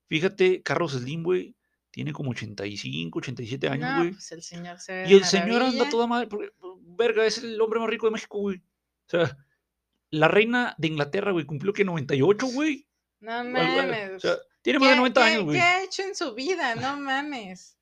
[0.06, 1.56] Fíjate, Carlos Slim, güey,
[1.90, 4.10] tiene como 85, 87 años, no, güey.
[4.12, 6.50] pues el señor se ve y el señor anda toda madre, porque,
[6.82, 8.58] verga, es el hombre más rico de México, güey.
[8.58, 9.36] O sea,
[10.10, 12.86] la reina de Inglaterra, güey, cumplió que 98, güey.
[13.20, 14.12] No mames.
[14.16, 15.56] O sea, tiene más de ¿Qué- 90 qué- años, güey.
[15.56, 16.74] ¿Qué ha hecho en su vida?
[16.76, 17.76] No mames.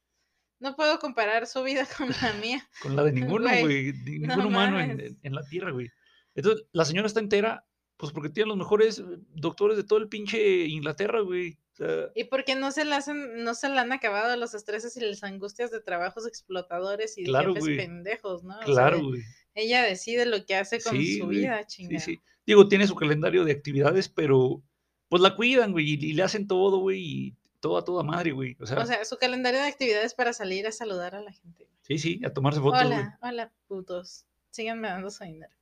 [0.58, 2.68] No puedo comparar su vida con la mía.
[2.82, 4.04] Con la de ninguno, Güey, no
[4.36, 5.90] Ningún humano en, la tierra, güey.
[6.34, 7.66] Entonces, la señora está entera,
[7.96, 11.58] pues porque tiene los mejores eh, doctores de todo el pinche Inglaterra, güey.
[11.72, 14.52] O sea, ¿Y por qué no se le hacen, no se le han acabado los
[14.54, 18.58] estreses y las angustias de trabajos explotadores y de Claro, jefes pendejos, no?
[18.58, 19.22] O claro, güey.
[19.54, 22.00] ella decide lo que hace con Sí, su vida, Sí, chingada.
[22.04, 22.20] sí.
[22.46, 24.62] Digo, tiene su calendario de actividades, pero
[25.10, 28.32] pues la cuidan, güey, y, y le hacen todo, güey, y todo a toda madre,
[28.32, 28.56] güey.
[28.60, 31.68] O sea, O sea, su calendario de actividades para salir a saludar a la gente.
[31.82, 32.94] sí, sí, a tomarse fotos, güey.
[32.98, 34.24] Hola, hola, putos.
[34.50, 35.52] Síganme dando su dinero.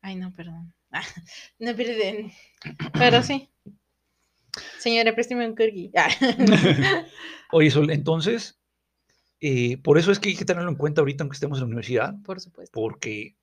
[0.00, 0.72] Ay, no, perdón.
[0.90, 1.02] Ah,
[1.60, 2.32] no, perdón.
[2.94, 3.48] Pero sí.
[4.78, 5.92] Señora, présteme un corgi.
[5.94, 6.08] Ah.
[7.52, 8.58] Oye, Sol, entonces,
[9.40, 11.66] eh, por eso es que hay que tenerlo en cuenta ahorita, aunque estemos en la
[11.66, 12.72] universidad, Por supuesto.
[12.72, 13.36] porque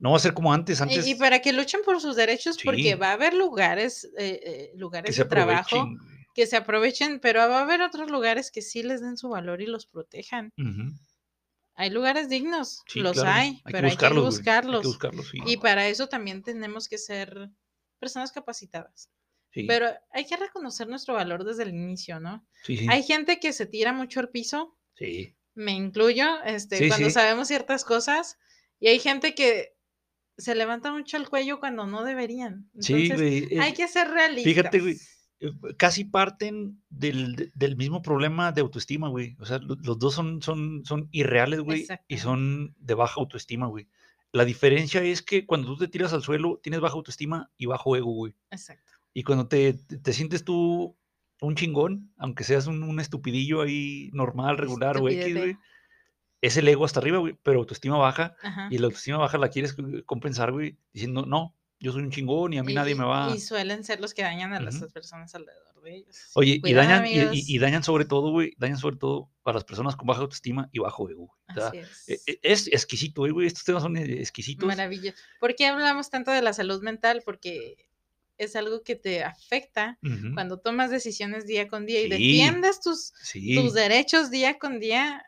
[0.00, 2.56] no va a ser como antes, Y- antes Y, para que luchen por sus derechos,
[2.56, 2.62] Sí.
[2.64, 5.88] porque va a haber lugares, eh, eh, lugares de trabajo
[6.34, 9.60] que se aprovechen, pero va a haber otros lugares que sí les den su valor
[9.62, 10.52] y los protejan.
[11.74, 14.36] Hay lugares dignos, Sí, los claro, hay, pero hay que buscarlos.
[14.38, 15.38] Hay que buscarlos, sí.
[15.46, 17.50] Y para eso también tenemos que ser
[17.98, 19.10] personas capacitadas.
[19.52, 22.46] sí, Pero hay que reconocer nuestro valor desde el inicio, ¿no?
[22.88, 25.34] Hay gente que se tira mucho al piso, sí.
[25.54, 28.38] me incluyo, este, cuando sabemos ciertas cosas,
[28.78, 29.74] y hay gente que
[30.40, 32.68] se levanta mucho el cuello cuando no deberían.
[32.78, 33.58] Sí, güey.
[33.58, 34.44] hay que ser realistas.
[34.52, 34.96] Fíjate, güey,
[35.40, 39.36] eh, casi parten del, de- del mismo problema de autoestima, güey.
[39.38, 43.66] O sea, lo- los dos son, son, son irreales, güey, y son de baja autoestima,
[43.66, 43.86] güey.
[44.32, 47.96] La diferencia es que cuando tú te tiras al suelo, tienes baja autoestima y bajo
[47.96, 48.34] ego, güey.
[48.50, 48.92] Exacto.
[49.12, 50.96] Y cuando te, te, te sientes tú
[51.40, 55.40] un chingón, aunque seas un, un estupidillo ahí normal, regular o X, Estupidete.
[55.40, 55.56] güey,
[56.40, 58.34] es el ego hasta arriba, güey, pero autoestima baja.
[58.42, 58.68] Ajá.
[58.70, 59.74] Y la autoestima baja la quieres
[60.06, 63.32] compensar, güey, diciendo, no, yo soy un chingón y a mí nadie me va.
[63.34, 66.16] y suelen ser los que dañan a las personas alrededor de ellos.
[66.34, 70.06] Oye, y dañan, y- dañan sobre todo, güey, dañan sobre todo a las personas con
[70.06, 71.34] baja autoestima y bajo ego.
[71.48, 71.66] güey.
[71.66, 72.08] Así es.
[72.08, 74.66] e- e- es exquisito, güey, estos temas son eh, exquisitos.
[74.66, 75.16] Maravilloso.
[75.40, 77.22] ¿Por qué hablamos tanto de la salud mental?
[77.24, 77.76] Porque
[78.36, 79.98] es algo que te afecta
[80.34, 82.08] cuando tomas decisiones día con día y Sí.
[82.10, 85.22] defiendes tus, Sí, tus derechos día con día.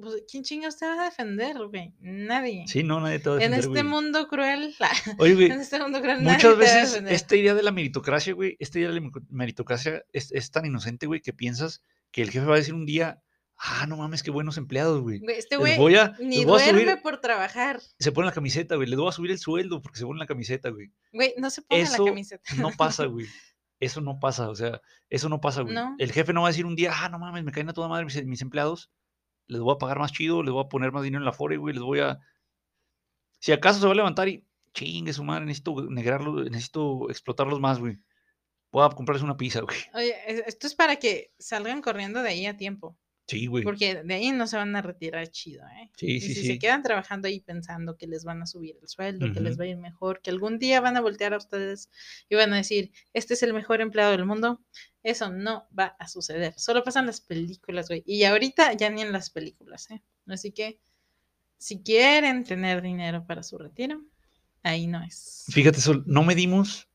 [0.00, 1.94] Pues, ¿Quién chingados te va a defender, güey?
[2.00, 2.64] Nadie.
[2.66, 4.02] sí, no, nadie te va a en defender, este güey.
[4.02, 4.74] mundo cruel,
[5.18, 7.62] Oye, güey, en este mundo cruel, nadie muchas te va a veces esta idea de
[7.62, 11.82] la meritocracia, güey, esta idea de la meritocracia es, es tan inocente, güey, que piensas
[12.10, 13.22] que el jefe va a decir un día,
[13.56, 15.20] ah, no mames, qué buenos empleados, güey.
[15.28, 17.80] Este güey voy a, ni voy a duerme subir, por trabajar.
[17.98, 20.26] se pone la camiseta, güey, les voy a subir el sueldo porque se pone la
[20.26, 20.90] camiseta, güey.
[21.12, 22.54] Güey, no se pone Eso la camiseta.
[22.56, 23.26] no pasa, güey.
[23.78, 25.74] Eso no pasa, o sea, eso no pasa, güey.
[25.74, 25.94] No.
[25.98, 27.88] El jefe no va a decir un día, ah, no mames, me caen a toda
[27.88, 28.90] madre mis, mis empleados,
[29.50, 31.56] les voy a pagar más chido, les voy a poner más dinero en la fore,
[31.56, 32.18] güey, les voy a...
[33.38, 37.78] Si acaso se va a levantar y, chingue su madre, necesito negrarlo, necesito explotarlos más,
[37.78, 37.98] güey.
[38.72, 39.76] Voy a comprarles una pizza, güey.
[39.94, 42.96] Oye, es- esto es para que salgan corriendo de ahí a tiempo.
[43.26, 43.62] Sí, güey.
[43.62, 45.90] Porque de ahí no se van a retirar chido, ¿eh?
[45.96, 46.46] Sí, Y sí, si sí.
[46.48, 49.64] se quedan trabajando ahí pensando que les van a subir el sueldo, que les va
[49.64, 51.90] a ir mejor, que algún día van a voltear a ustedes
[52.28, 54.60] y van a decir, este es el mejor empleado del mundo,
[55.04, 56.54] eso no va a suceder.
[56.58, 58.02] Solo pasan las películas, güey.
[58.04, 60.02] Y ahorita ya ni en las películas, ¿eh?
[60.26, 60.80] Así que
[61.56, 64.02] si quieren tener dinero para su retiro,
[64.64, 65.44] ahí no es.
[65.50, 66.88] Fíjate, Sol, no medimos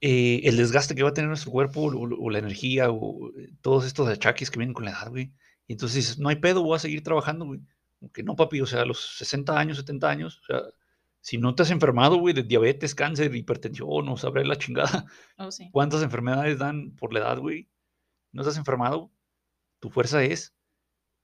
[0.00, 3.30] eh, el desgaste que va a tener nuestro cuerpo o, o- o la energía o
[3.36, 5.32] eh, todos estos achaques que vienen con la edad, güey.
[5.66, 7.60] Y entonces dices, no hay pedo, voy a seguir trabajando, güey.
[8.00, 10.62] Aunque no, papi, o sea, a los 60 años, 70 años, o sea,
[11.20, 15.06] si no te has enfermado, güey, de diabetes, cáncer, hipertensión, o sabré la chingada,
[15.38, 15.68] Oh, sí.
[15.72, 17.68] cuántas enfermedades dan por la edad, güey.
[18.32, 19.10] No estás enfermado,
[19.80, 20.54] tu fuerza es,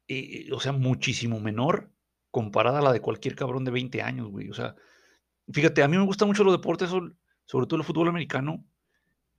[0.08, 1.92] eh, o sea, muchísimo menor
[2.30, 4.48] comparada a la de cualquier cabrón de 20 años, güey.
[4.50, 4.74] O sea,
[5.52, 8.64] fíjate, a mí me gustan mucho los deportes, sobre todo el fútbol americano,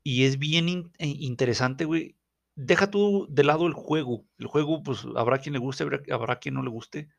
[0.04, 2.16] y es bien in- eh, interesante, güey.
[2.56, 4.26] Deja tú de lado el juego.
[4.38, 7.10] El juego, pues habrá quien le guste, habrá, habrá quien no le guste,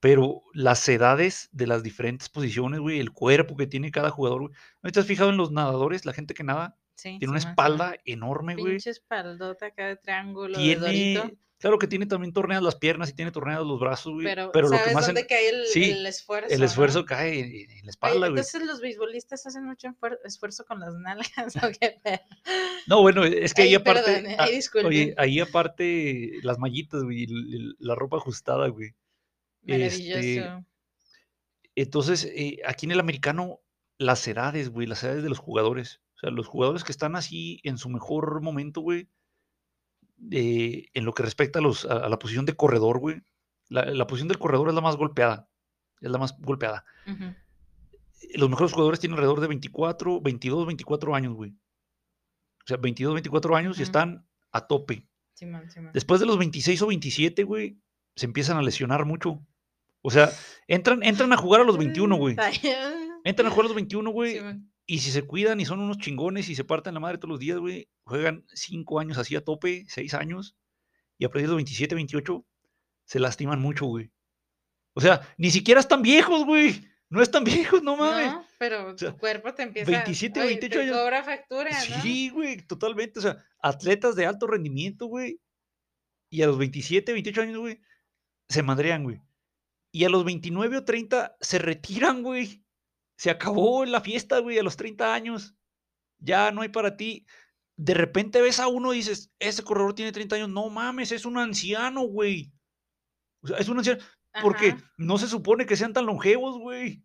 [0.00, 4.52] pero las edades de las diferentes posiciones, güey, el cuerpo que tiene cada jugador, güey.
[4.82, 6.76] ¿No te has fijado en los nadadores, la gente que nada?
[6.96, 8.72] Sí, Tiene una espalda enorme, güey.
[8.72, 13.30] Pinche espaldota acá de triángulo, Tiene, claro que tiene también torneadas las piernas y tiene
[13.30, 14.24] torneadas los brazos, güey.
[14.24, 16.48] Pero, Pero, lo ¿sabes que más dónde en- cae el, sí, el esfuerzo?
[16.54, 16.64] el no?
[16.64, 18.30] esfuerzo cae en, en la espalda, güey.
[18.30, 21.26] entonces los beisbolistas hacen mucho esfuerzo con las nalgas,
[21.62, 22.00] ¿o qué?
[22.86, 24.86] No, bueno, es que ahí aparte, perdón, eh, ah, disculpen.
[24.88, 27.26] oye, ahí aparte las mallitas, güey,
[27.78, 28.94] la ropa ajustada, güey.
[29.62, 30.18] Maravilloso.
[30.18, 30.64] Este,
[31.74, 33.60] Entonces, eh, aquí en el americano,
[33.98, 36.00] las edades, güey, las edades de los jugadores.
[36.16, 39.08] O sea, los jugadores que están así en su mejor momento, güey,
[40.30, 43.22] eh, en lo que respecta a, los, a, a la posición de corredor, güey.
[43.68, 45.48] La, la posición del corredor es la más golpeada.
[46.00, 46.84] Es la más golpeada.
[47.06, 47.24] Ujú.
[47.24, 51.50] Eh, Los mejores jugadores tienen alrededor de 24, 22, 24 años, güey.
[51.50, 53.86] O sea, 22, 24 años y Ujú.
[53.86, 55.06] están a tope.
[55.34, 55.90] Simón, Simón.
[55.92, 57.78] Después de los 26 o 27, güey,
[58.14, 59.44] se empiezan a lesionar mucho.
[60.00, 60.30] O sea,
[60.66, 62.36] entran, entran a jugar a los 21, güey.
[62.38, 62.58] Ay,
[63.24, 64.40] Entran a jugar a los 21, güey.
[64.86, 67.40] Y si se cuidan y son unos chingones y se parten la madre todos los
[67.40, 70.56] días, güey, juegan 5 años así a tope, 6 años.
[71.18, 72.46] Y a partir de los 27, 28,
[73.04, 74.12] se lastiman mucho, güey.
[74.94, 76.88] O sea, ni siquiera están viejos, güey.
[77.08, 78.32] No están viejos, no mames.
[78.32, 80.96] No, pero sea, tu cuerpo te empieza 27, oye, 28 te años.
[80.96, 82.02] cobra factura, ¿no?
[82.02, 83.18] Sí, güey, totalmente.
[83.18, 85.40] O sea, atletas de alto rendimiento, güey.
[86.30, 87.80] Y a los 27, 28 años, güey,
[88.48, 89.20] se madrean, güey.
[89.92, 92.65] Y a los 29 o 30 se retiran, güey.
[93.16, 95.54] Se acabó la fiesta, güey, a los 30 años.
[96.18, 97.26] Ya no hay para ti.
[97.76, 100.48] De repente ves a uno y dices, ese corredor tiene 30 años.
[100.48, 102.52] No mames, es un anciano, güey.
[103.42, 104.02] O sea, es un anciano.
[104.42, 107.02] Porque no se supone que sean tan longevos, güey.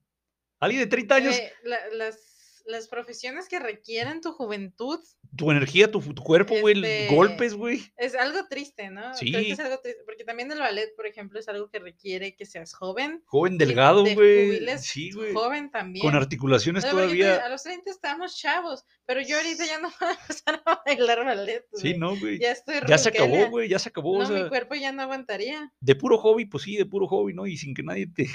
[0.59, 2.30] Alguien de 30 años, Eh, la- las,
[2.65, 4.99] las profesiones que requieren tu juventud
[5.37, 7.81] tu energía, tu, tu cuerpo, güey, este, golpes, güey.
[7.95, 9.01] es algo triste, ¿no?
[9.17, 9.51] Creo que Sí.
[9.51, 12.73] es algo triste, porque también el ballet, por ejemplo, es algo que requiere que seas
[12.73, 13.23] joven.
[13.27, 14.61] Joven delgado, güey.
[14.77, 15.33] Sí, güey.
[15.33, 16.03] Joven también.
[16.05, 17.45] Con articulaciones No, todavía.
[17.45, 21.23] A los 30 estamos chavos, pero yo ahorita ya no voy a empezar a bailar
[21.23, 21.65] ballet.
[21.75, 21.97] Sí, güey.
[21.97, 22.37] no, güey.
[22.39, 23.69] Ya estoy Ya se acabó, güey.
[23.69, 24.17] Ya se acabó.
[24.17, 25.71] No, o sea, mi cuerpo ya no aguantaría.
[25.79, 27.47] de puro hobby, pues sí, de puro hobby, ¿no?
[27.47, 28.27] Y sin que nadie te,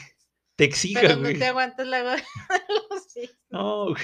[0.57, 1.38] te exija, Pero no güey.
[1.38, 2.23] te aguantas la gorra de
[2.90, 4.03] los cisnes, No, güey.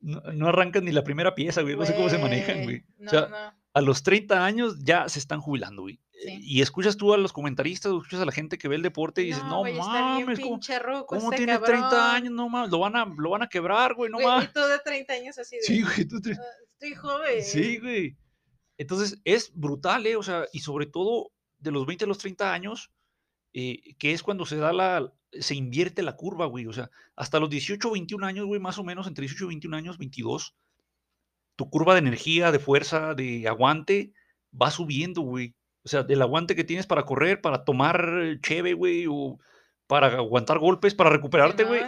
[0.00, 1.76] No, no arrancan ni la primera pieza, güey.
[1.76, 2.84] No sé cómo se manejan, güey.
[2.98, 3.36] No, o sea, no.
[3.74, 6.00] a los 30 años ya se están jubilando, güey.
[6.24, 6.38] Sí.
[6.40, 9.26] Y escuchas tú a los comentaristas, escuchas a la gente que ve el deporte y
[9.26, 11.78] dices, no, güey, mames, ¿cómo, ruco cómo este tiene cabrón.
[11.88, 12.32] 30 años?
[12.32, 14.48] No mames, lo van a, lo van a quebrar, güey, no Güey, mames.
[14.50, 15.62] Y tú de 30 años así de.
[15.62, 17.42] Sí, güey, tú te- "Ah, Estoy joven.
[17.44, 18.16] Sí, güey.
[18.78, 20.16] Entonces, es brutal, ¿eh?
[20.16, 22.90] O sea, y sobre todo de los 20 a los 30 años,
[23.52, 26.66] eh, que es cuando se da la, se invierte la curva, güey.
[26.66, 29.48] O sea, hasta los 18 o 21 años, güey, más o menos, entre 18 y
[29.48, 30.56] 21 años, 22,
[31.56, 34.12] tu curva de energía, de fuerza, de aguante,
[34.60, 35.54] va subiendo, güey.
[35.84, 39.38] O sea, del aguante que tienes para correr, para tomar cheve, güey, o
[39.86, 41.82] para aguantar golpes, para recuperarte, güey,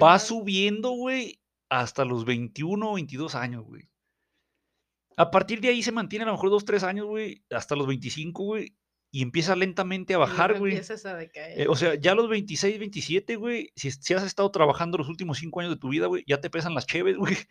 [0.00, 3.88] va subiendo, güey, hasta los 21 o 22 años, güey.
[5.16, 7.86] A partir de ahí se mantiene a lo mejor 2, 3 años, güey, hasta los
[7.86, 8.76] 25, güey,
[9.10, 10.72] y empieza lentamente a bajar, güey.
[10.72, 11.60] Empiezas a decaer.
[11.62, 15.08] Eh, o sea, ya a los 26, 27, güey, si, si has estado trabajando los
[15.08, 17.34] últimos 5 años de tu vida, güey, ya te pesan las cheves, güey.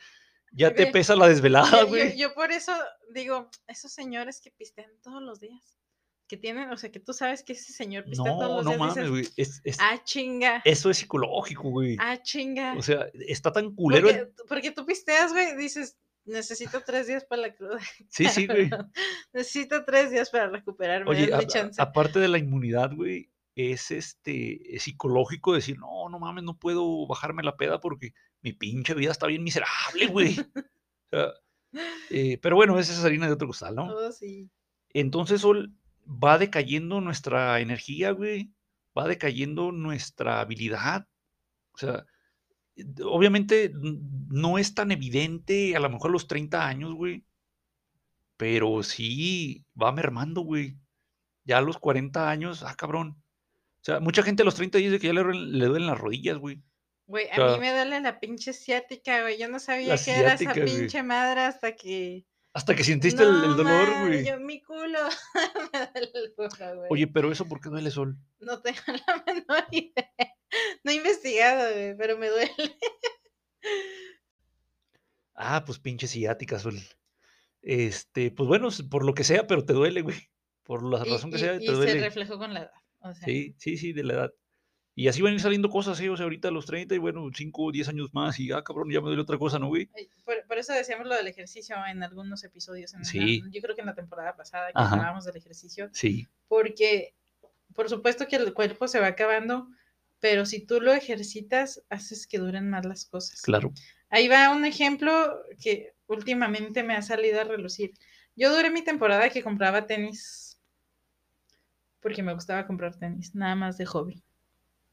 [0.54, 2.18] Ya te Güey, pesa la desvelada, Yo- yo, güey.
[2.18, 2.72] yo por eso
[3.14, 5.78] digo, esos señores que pistean todos los días,
[6.26, 8.70] que tienen, o sea, que tú sabes que ese señor pistea todos No, los no
[8.72, 9.28] días, mames, dices, güey.
[9.36, 11.98] Es- es- ah, chinga, eso es psicológico, güey.
[12.00, 12.76] ah, chinga.
[12.78, 14.10] O sea, está tan culero.
[14.10, 17.80] el- porque, porque tú pisteas, güey, dices, necesito tres días para la cruda.
[18.10, 18.70] Sí, sí, güey.
[19.34, 21.10] necesito tres días para recuperarme.
[21.10, 21.82] Oye, denme a- a- chance.
[21.82, 27.08] aparte de la inmunidad, güey, es este es psicológico decir, no, no mames, no puedo
[27.08, 30.36] bajarme la peda porque mi pinche vida está bien miserable, güey.
[31.10, 31.32] O sea,
[32.10, 33.86] eh, pero bueno, esa es harina de otro costal, ¿no?
[33.96, 34.50] Oh, sí.
[34.90, 35.74] Entonces, Sol,
[36.06, 38.52] va decayendo nuestra energía, güey,
[38.98, 41.08] va decayendo nuestra habilidad.
[41.74, 42.06] O sea,
[43.04, 43.72] obviamente
[44.30, 47.24] no es tan evidente a lo mejor a los 30 años, güey,
[48.38, 50.76] pero sí va mermando, güey.
[51.44, 53.16] Ya a los 40 años, ah, cabrón.
[53.82, 55.98] O sea, mucha gente a los 30 dice que ya le, duelen- le duelen las
[55.98, 56.62] rodillas, güey.
[57.06, 59.40] Güey, a sea, mí me duele la pinche ciática, güey.
[59.40, 60.66] Yo no sabía que era esa güey.
[60.66, 62.26] pinche madre hasta que.
[62.58, 64.26] Hasta que sentiste el, el No, dolor, güey.
[64.26, 64.98] Yo, mi culo.
[65.74, 66.88] me duele el culo, güey.
[66.90, 68.18] Oye, pero eso, ¿por qué duele, Sol?
[68.40, 70.12] No tengo la menor idea.
[70.84, 72.52] No he investigado, güey, pero me duele.
[75.36, 76.80] Ah, pues pinche ciática, Sol.
[77.62, 80.18] Este, pues bueno, por lo que sea, pero te duele, güey.
[80.64, 82.00] Por la Y, razón que y- sea, y te se duele.
[82.00, 82.72] reflejó con la edad.
[83.00, 84.34] O sea, Sí, sí, sí, de la edad.
[85.00, 86.10] Y así van a ir saliendo cosas, ¿eh?
[86.10, 88.64] O sea, ahorita a los 30 y bueno, 5 o 10 años más y, ah,
[88.64, 89.88] cabrón, ya me duele otra cosa, ¿no, güey?
[90.26, 92.96] por, por eso decíamos lo del ejercicio en algunos episodios.
[92.96, 93.44] En la- Sí.
[93.52, 94.96] yo creo que en la temporada pasada que Ajá.
[94.96, 95.90] hablábamos del ejercicio.
[95.94, 97.14] Sí, Porque,
[97.76, 99.68] por supuesto que el cuerpo se va acabando,
[100.20, 103.42] pero si tú lo ejercitas, haces que duren más las cosas.
[103.44, 103.72] claro.
[104.10, 107.94] Ahí va un ejemplo que últimamente me ha salido a relucir.
[108.36, 110.60] Yo duré mi temporada que compraba tenis
[112.00, 114.24] porque me gustaba comprar tenis, nada más de hobby.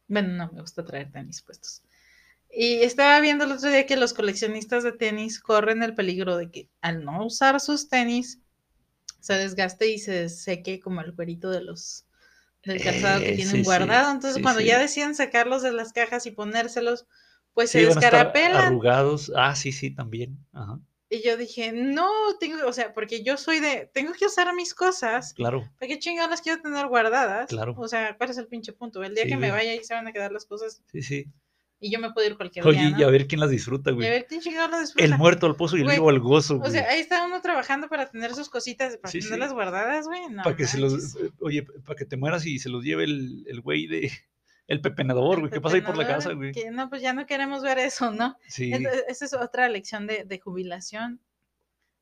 [0.09, 1.83] Bueno, no, me gusta traer tenis puestos.
[2.51, 6.51] Y estaba viendo el otro día que los coleccionistas de tenis corren el peligro de
[6.51, 8.40] que al no usar sus tenis
[9.21, 12.07] se desgaste y se seque como el cuerito de los
[12.64, 14.11] del calzado que Eh, tienen sí, guardado.
[14.12, 14.67] Entonces, sí, cuando sí.
[14.67, 17.07] ya deciden sacarlos de las cajas y ponérselos,
[17.55, 18.57] pues se descarapelan.
[18.57, 19.33] arrugados.
[19.37, 20.38] Ah, sí, sí, también.
[20.53, 20.81] Ajá.
[21.14, 22.09] Y yo dije, no,
[22.40, 25.33] tengo, o sea, porque yo soy de, tengo que usar mis cosas.
[25.35, 27.48] Claro, ¿Para qué chingados las quiero tener guardadas?
[27.48, 27.74] Claro.
[27.79, 29.03] O sea, ¿cuál es el pinche punto?
[29.03, 29.59] El día Sí, que me güey.
[29.61, 31.27] vaya ahí se van a quedar las cosas sí, sí.
[31.81, 32.98] y yo me puedo ir cualquier Oye, día, ¿no?
[33.00, 34.11] y a ver quién las disfruta, Y a güey.
[34.11, 35.05] ver quién chingados lo disfruta.
[35.05, 36.72] El muerto al pozo y el Güey, vivo al gozo, O güey.
[36.72, 39.29] sea, ahí está uno trabajando para tener sus cositas, para Sí, sí.
[39.29, 40.29] tenerlas guardadas, güey.
[40.31, 43.05] No, para que se los, eh, oye, para que te mueras y se los lleve
[43.05, 44.11] el, el güey de,
[44.66, 46.53] el pepenador, güey, ¿qué pasa ahí por la casa, güey?
[46.53, 48.37] que no, pues ya no queremos ver eso, ¿no?
[48.48, 51.20] Sí, Entonces, esa es otra lección de, de jubilación.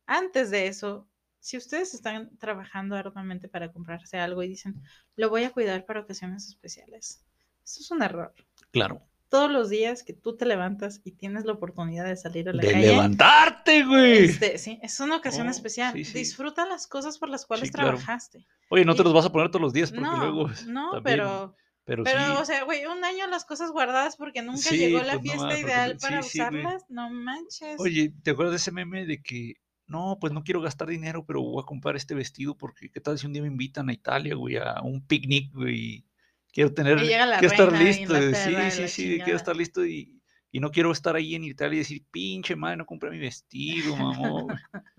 [0.07, 1.09] Antes de eso,
[1.41, 4.81] si ustedes están trabajando arduamente para comprarse algo y dicen,
[5.17, 7.25] lo voy a cuidar para ocasiones especiales,
[7.65, 8.35] eso es un error.
[8.71, 9.03] claro.
[9.29, 12.61] Todos los días que tú te levantas y tienes la oportunidad de salir a la
[12.61, 14.25] De calle, levantarte, güey.
[14.27, 15.95] este, sí, es una ocasión Oh, especial.
[15.95, 16.19] sí, sí.
[16.19, 17.93] Disfruta las cosas por las cuales Sí, claro.
[17.97, 18.47] trabajaste.
[18.69, 20.49] Oye, no te los vas a poner todos los días porque No, luego.
[20.67, 22.43] no, también, pero, Pero, pero, sí.
[22.43, 25.59] o sea, güey, un año las cosas guardadas porque nunca Sí, llegó la pues, fiesta
[25.59, 27.79] ideal para sí, usarlas, no manches.
[27.79, 29.55] Oye, ¿te acuerdas de ese meme de que
[29.87, 33.19] no, pues no quiero gastar dinero, pero voy a comprar este vestido porque qué tal
[33.19, 35.77] si un día me invitan a Italia, güey, a un picnic, güey?
[35.77, 36.05] y
[36.53, 40.93] Quiero tener, quiero estar listo, sí, sí, sí, quiero estar listo y, y no quiero
[40.93, 44.55] estar ahí en Italia y decir, pinche madre, no compré mi vestido, mamón.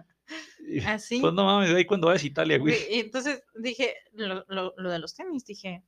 [0.68, 1.20] Y, Así.
[1.20, 2.74] Pues no mames, ahí cuando vayas a Italia, güey.
[2.90, 5.84] Entonces dije, lo, lo- lo de los tenis, dije,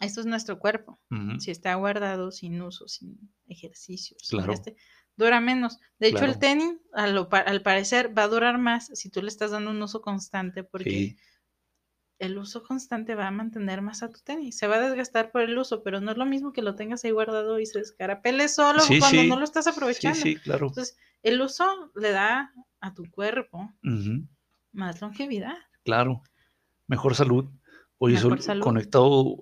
[0.00, 1.00] esto es nuestro cuerpo.
[1.38, 4.52] Si está guardado sin uso, sin ejercicio, sin Claro.
[4.52, 4.76] este,
[5.16, 5.78] dura menos.
[5.98, 9.70] De hecho, el tenis, al parecer, va a durar más si tú le estás dando
[9.70, 11.16] un uso constante, porque sí,
[12.20, 14.56] el uso constante va a mantener más a tu tenis.
[14.58, 17.04] Se va a desgastar por el uso, pero no es lo mismo que lo tengas
[17.04, 19.28] ahí guardado y se descarapele solo Sí, cuando sí.
[19.28, 20.18] no lo estás aprovechando.
[20.20, 20.66] sí, claro.
[20.66, 23.72] Entonces, el uso le da a tu cuerpo
[24.72, 25.56] más longevidad.
[25.84, 26.22] Claro,
[26.88, 27.50] mejor salud.
[27.98, 28.62] Oye, Mejor salud.
[28.62, 29.36] conectado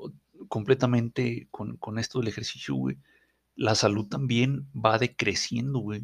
[0.49, 2.99] completamente con, con esto del ejercicio, güey.
[3.55, 6.03] La salud también va decreciendo, güey.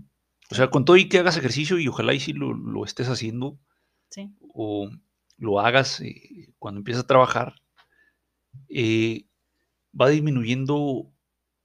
[0.50, 3.08] O sea, con todo y que hagas ejercicio y ojalá y si lo, lo estés
[3.08, 3.58] haciendo
[4.10, 4.30] Sí.
[4.54, 4.90] o
[5.38, 7.54] lo hagas eh, cuando empiezas a trabajar,
[8.68, 9.24] eh,
[9.98, 11.10] va disminuyendo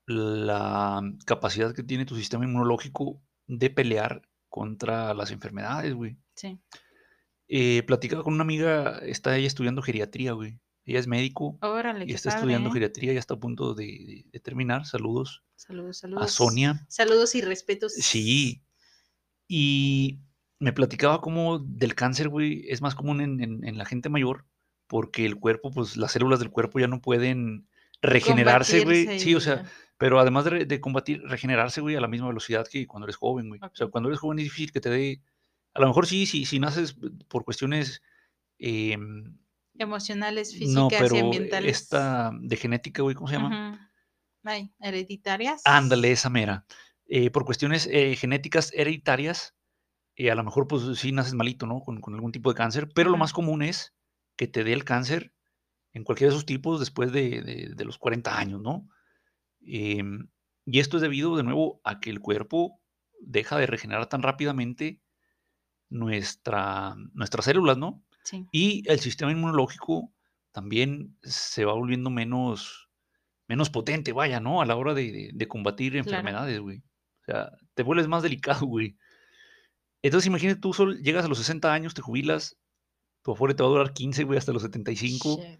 [0.05, 6.17] la capacidad que tiene tu sistema inmunológico de pelear contra las enfermedades, güey.
[6.35, 6.57] Sí.
[7.49, 10.59] Eh, platicaba con una amiga, está ella estudiando geriatría, güey.
[10.87, 12.73] Ella es médico Órale, y está padre, estudiando ¿eh?
[12.73, 14.85] geriatría, ya está a punto de, de- de terminar.
[14.85, 16.31] Saludos Saludos, a saludos.
[16.31, 16.85] Sonia.
[16.87, 17.93] Saludos y respetos.
[17.93, 18.63] Sí.
[19.47, 20.19] Y
[20.59, 24.45] me platicaba cómo del cáncer, güey, es más común en, en- en la gente mayor
[24.87, 27.67] porque el cuerpo, pues las células del cuerpo ya no pueden
[28.01, 29.19] regenerarse, güey.
[29.19, 29.65] Sí, o sea,
[29.97, 33.49] pero además de, de combatir, regenerarse, güey, a la misma velocidad que cuando eres joven,
[33.49, 33.59] güey.
[33.61, 35.21] O sea, cuando eres joven es difícil que te dé.
[35.73, 36.95] A lo mejor sí, sí, si naces
[37.27, 38.01] por cuestiones.
[38.59, 39.37] em,
[39.79, 41.77] Emocionales, no, físicas y ambientales.
[41.77, 43.75] esta de genética, güey, ¿cómo se llama?
[43.75, 43.79] Ujú.
[44.43, 45.61] Ay, hereditarias.
[45.65, 46.65] Ándale, esa mera.
[47.05, 49.55] Eh, por cuestiones eh, genéticas hereditarias,
[50.15, 51.79] eh, a lo mejor pues sí naces malito, ¿no?
[51.81, 53.93] Con, con algún tipo de cáncer, pero lo más común es
[54.35, 55.33] que te dé el cáncer
[55.93, 58.87] en cualquiera de esos tipos después de, de- de los 40 años, ¿no?
[59.61, 60.29] Em,
[60.65, 62.81] y esto es debido, de nuevo, a que el cuerpo
[63.21, 65.01] deja de regenerar tan rápidamente
[65.89, 68.03] nuestra, nuestras células, ¿no?
[68.27, 68.45] Sí.
[68.51, 70.11] Y el sistema inmunológico
[70.51, 72.89] también se va volviendo menos,
[73.47, 74.61] menos potente, vaya, ¿no?
[74.61, 76.79] A la hora de, de- de combatir enfermedades, güey.
[77.21, 78.97] O sea, te vuelves más delicado, güey.
[80.01, 82.57] Entonces, imagínate tú, Sol, llegas a los 60 años, te jubilas,
[83.23, 85.37] tu afore te va a durar 15, güey, hasta los 75.
[85.41, 85.59] Shit.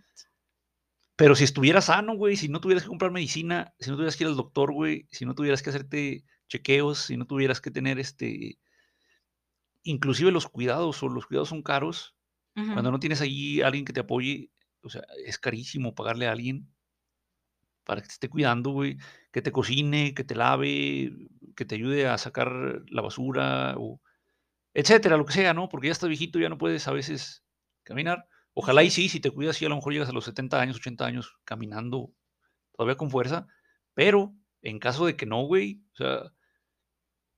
[1.15, 4.23] Pero si estuvieras sano, güey, si no tuvieras que comprar medicina, si no tuvieras que
[4.25, 7.97] ir al doctor, güey, si no tuvieras que hacerte chequeos, si no tuvieras que tener
[7.97, 8.60] este,
[9.84, 12.15] inclusive los cuidados, o los cuidados son caros,
[12.57, 14.49] Cuando no tienes ahí alguien que te apoye,
[14.81, 16.67] o sea, es carísimo pagarle a alguien
[17.83, 18.97] para que te esté cuidando, güey,
[19.31, 21.13] que te cocine, que te lave,
[21.55, 24.01] que te ayude a sacar la basura, o
[24.73, 25.69] etcétera, lo que sea, ¿no?
[25.69, 27.43] Porque ya estás viejito, ya no puedes a veces
[27.83, 28.27] caminar.
[28.53, 30.77] Ojalá y sí, si te cuidas, sí, a lo mejor llegas a los 70 años,
[30.77, 32.12] 80 años caminando
[32.73, 33.47] todavía con fuerza,
[33.93, 36.33] pero en caso de que no, güey, o sea,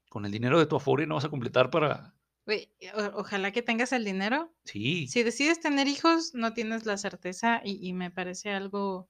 [0.10, 2.16] con el dinero de tu Afore no vas a completar para...
[3.14, 4.54] Ojalá que tengas el dinero.
[4.66, 9.10] Sí, Si decides tener hijos, no tienes la certeza y, y me parece algo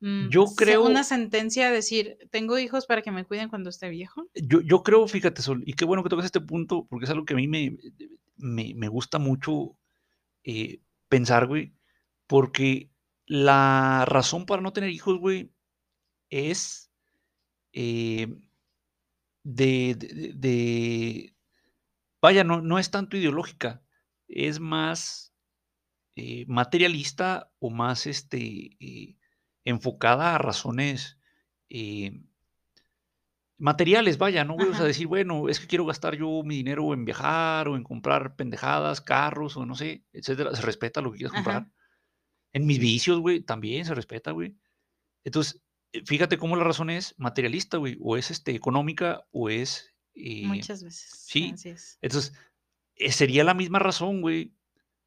[0.00, 3.88] mm, Yo creo- Una sentencia a decir, tengo hijos para que me cuiden cuando esté
[3.88, 4.26] viejo.
[4.34, 7.24] Yo, yo creo, fíjate, Sol, y qué bueno que tocas este punto, porque es algo
[7.24, 7.76] que a mí me,
[8.36, 9.76] me, me gusta mucho
[10.44, 11.72] eh, pensar, güey,
[12.26, 12.90] porque
[13.26, 15.50] la razón para no tener hijos, güey,
[16.30, 16.90] es
[17.72, 18.28] eh,
[19.42, 19.94] de-
[20.34, 21.34] de-
[22.20, 23.82] vaya, no, no es tanto ideológica,
[24.28, 25.34] es más
[26.16, 29.16] eh, materialista o más este, eh,
[29.64, 31.18] enfocada a razones
[31.70, 32.22] eh,
[33.58, 34.56] materiales, vaya, ¿no?
[34.56, 34.84] sea, Ajá.
[34.84, 39.00] decir, bueno, es que quiero gastar yo mi dinero en viajar o en comprar pendejadas,
[39.00, 40.54] carros o no sé, etcétera.
[40.54, 41.44] Se respeta lo que quieras Ajá.
[41.44, 41.72] comprar.
[42.52, 44.56] En mis vicios, güey, también se respeta, güey.
[45.24, 45.62] Entonces,
[46.06, 49.94] fíjate cómo la razón es materialista, güey, o es este, económica o es...
[50.18, 51.10] eh, Muchas veces.
[51.26, 51.52] sí.
[51.54, 51.98] Así es.
[52.02, 52.34] entonces,
[52.96, 54.52] eh, sería la misma razón, güey,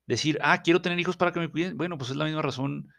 [0.08, 1.78] decir, ah, quiero tener hijos para que me cuiden.
[1.78, 2.90] Bueno, pues es la misma razón.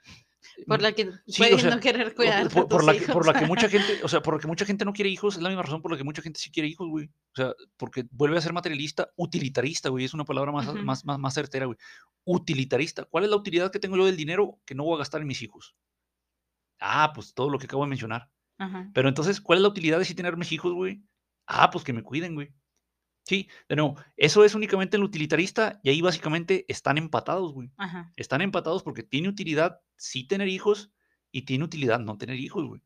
[0.67, 3.33] Por la que sí, pueden o sea, no querer cuidar por, la que, por la
[3.33, 3.49] que hijos.
[3.49, 5.63] mucha gente, o sea, por la que mucha gente no quiere hijos, es la misma
[5.63, 7.07] razón por la que mucha gente sí quiere hijos, güey.
[7.07, 11.19] O sea, porque vuelve a ser materialista, utilitarista, güey, es una palabra más, más, más,
[11.19, 11.79] más certera, güey.
[12.25, 13.05] Utilitarista.
[13.05, 15.29] ¿Cuál es la utilidad que tengo yo del dinero que no voy a gastar en
[15.29, 15.75] mis hijos?
[16.81, 18.29] Ah, pues todo lo que acabo de mencionar.
[18.95, 21.03] Pero entonces, ¿cuál es la utilidad de sí tener mis hijos, güey?
[21.47, 22.53] Ah, pues que me cuiden, güey.
[23.25, 27.71] Sí, de nuevo, eso es únicamente el utilitarista y ahí básicamente están empatados, güey.
[27.77, 28.13] Ajá.
[28.17, 30.91] Están empatados porque tiene utilidad sí tener hijos
[31.31, 32.83] y tiene utilidad no tener hijos, güey.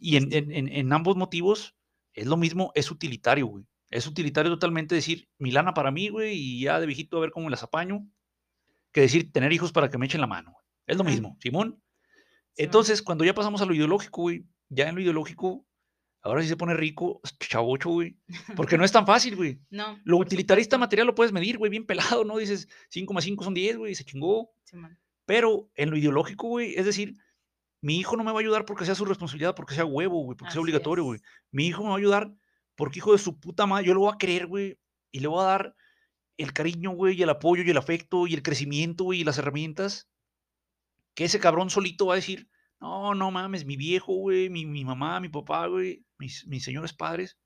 [0.00, 1.74] Y en, en- en- ambos motivos
[2.12, 3.64] es lo mismo, es utilitario, güey.
[3.88, 7.30] Es utilitario totalmente decir, mi lana para mí, güey, y ya de viejito a ver
[7.30, 8.06] cómo las apaño,
[8.92, 10.52] que decir, tener hijos para que me echen la mano.
[10.52, 10.64] güey.
[10.86, 11.10] Es lo Ajá.
[11.10, 11.82] mismo, Simón.
[12.54, 15.66] Sí, Entonces, cuando ya pasamos a lo ideológico, güey, ya en lo ideológico,
[16.22, 18.16] ahora sí se pone rico, chavocho, güey.
[18.56, 19.60] Porque no es tan fácil, güey.
[19.70, 19.98] No.
[20.04, 22.38] Lo utilitarista material lo puedes medir, güey, bien pelado, ¿no?
[22.38, 24.50] Dices 5 más 5 son 10, güey, se chingó.
[25.26, 27.14] Pero en lo ideológico, güey, es decir,
[27.80, 30.36] mi hijo no me va a ayudar porque sea su responsabilidad, porque sea huevo, güey,
[30.36, 31.20] porque sea obligatorio, güey.
[31.50, 32.32] Mi hijo me va a ayudar
[32.74, 34.78] porque hijo de su puta madre, yo lo voy a querer, güey,
[35.12, 35.76] y le voy a dar
[36.36, 39.38] el cariño, güey, y el apoyo y el afecto y el crecimiento, güey, y las
[39.38, 40.08] herramientas
[41.14, 42.48] que ese cabrón solito va a decir,
[42.80, 46.92] no, no mames, mi viejo, güey, mi, mi mamá, mi papá, güey, mis, mis señores
[46.92, 47.38] padres,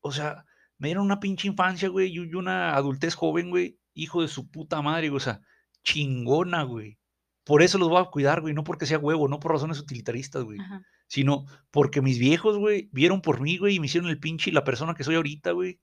[0.00, 0.44] o sea,
[0.78, 4.82] me dieron una pinche infancia, güey, y una adultez joven, güey, hijo de su puta
[4.82, 5.40] madre, güey, o sea,
[5.82, 6.98] chingona, güey.
[7.44, 10.44] Por eso los voy a cuidar, güey, no porque sea huevo, no por razones utilitaristas,
[10.44, 10.82] güey, Ajá.
[11.06, 14.52] sino porque mis viejos, güey, vieron por mí, güey, y me hicieron el pinche y
[14.52, 15.80] la persona que soy ahorita, güey.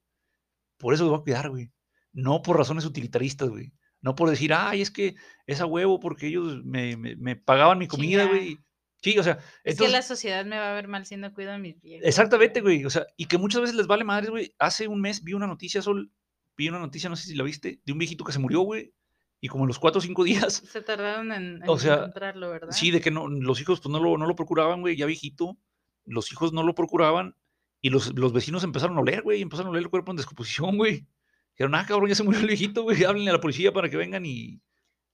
[0.77, 1.71] Por eso los voy a cuidar, güey.
[2.11, 3.73] No por razones utilitaristas, güey.
[4.03, 5.15] No por decir, ay, es que
[5.47, 8.59] es a huevo porque ellos me, me- me pagaban mi comida, güey.
[9.01, 11.33] Sí, o sea, Es que entonces, la sociedad me va a ver mal si no
[11.33, 12.07] cuido a mis viejos.
[12.07, 12.85] exactamente, güey.
[12.85, 14.53] O sea, y que muchas veces les vale madres, güey.
[14.59, 16.11] Hace un mes vi una noticia, Sol,
[16.55, 18.93] vi una noticia, no sé si la viste, de un viejito que se murió, güey.
[19.41, 20.23] Y como en los cuatro o cinco
[20.53, 22.71] días, Se tardaron en, en O sea, encontrarlo, ¿verdad?
[22.71, 25.57] sí, de que no, los hijos pues no lo, no lo procuraban, güey, ya viejito.
[26.05, 27.35] Los hijos no lo procuraban
[27.81, 30.77] y los, los vecinos empezaron a oler, güey, empezaron a oler el cuerpo en descomposición,
[30.77, 31.07] güey.
[31.55, 33.97] Dijeron, ah, cabrón, ya se murió el viejito, güey, háblenle a la policía para que
[33.97, 34.61] vengan y,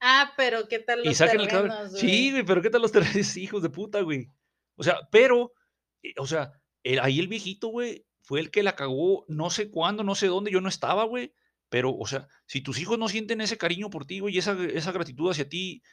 [0.01, 1.71] Ah, pero ¿qué tal y los saquen el cadáver.
[1.71, 4.29] terrenos, Sí, güey, pero ¿qué tal los terrenos, hijos de puta, güey?
[4.75, 5.51] O sea, pero,
[6.03, 9.69] eh, o sea, el- ahí el viejito, güey, fue el que la cagó, no sé
[9.69, 11.33] cuándo, no sé dónde, yo no estaba, güey.
[11.67, 14.57] Pero, o sea, si tus hijos no sienten ese cariño por ti, güey, y esa,
[14.73, 15.83] esa gratitud hacia ti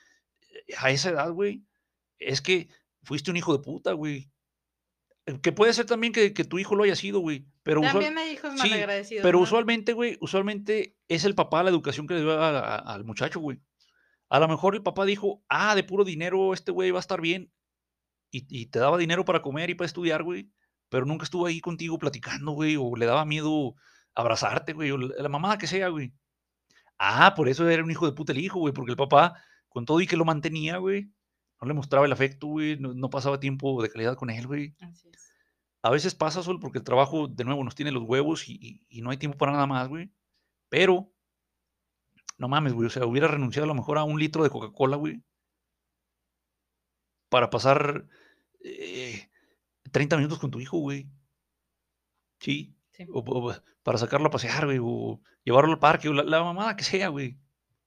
[0.69, 1.65] eh, a esa edad, güey,
[2.19, 2.69] es que
[3.03, 4.31] fuiste un hijo de puta, güey.
[5.27, 7.47] Eh, Que puede ser también que, que tu hijo lo haya sido, güey.
[7.63, 9.23] Pero, usual- También hay hijos sí, malagradecidos.
[9.23, 9.45] pero ¿no?
[9.45, 13.41] usualmente, güey, usualmente es el papá la educación que le dio a- a- al muchacho,
[13.41, 13.61] güey.
[14.29, 17.21] A lo mejor el papá dijo, ah, de puro dinero este güey va a estar
[17.21, 17.53] bien.
[18.33, 20.51] Y, y te daba dinero para comer y para estudiar, güey.
[20.89, 22.77] Pero nunca estuvo ahí contigo platicando, güey.
[22.77, 23.75] O le daba miedo
[24.15, 24.91] abrazarte, güey.
[24.91, 26.13] O la mamada que sea, güey.
[26.99, 28.73] Ah, por eso era un hijo de puta el hijo, güey.
[28.75, 29.35] Porque el papá,
[29.69, 31.09] con todo y que lo mantenía, güey,
[31.61, 32.79] no le mostraba el afecto, güey.
[32.79, 34.75] No, no pasaba tiempo de calidad con él, güey.
[34.81, 35.33] Así es.
[35.83, 38.87] A veces pasa solo porque el trabajo, de nuevo, nos tiene los huevos y, y-
[38.89, 40.11] y no hay tiempo para nada más, güey.
[40.69, 41.13] Pero,
[42.39, 42.87] no mames, güey.
[42.87, 45.23] O sea, hubiera renunciado a lo mejor a un litro de Coca-Cola, güey.
[47.29, 48.07] Para pasar
[48.61, 49.29] eh,
[49.93, 51.09] 30 minutos con tu hijo, güey.
[52.41, 52.75] Sí.
[52.93, 53.07] Sí.
[53.13, 54.79] O, o para sacarlo a pasear, güey.
[54.83, 57.39] O llevarlo al parque, o la, la mamada que sea, güey.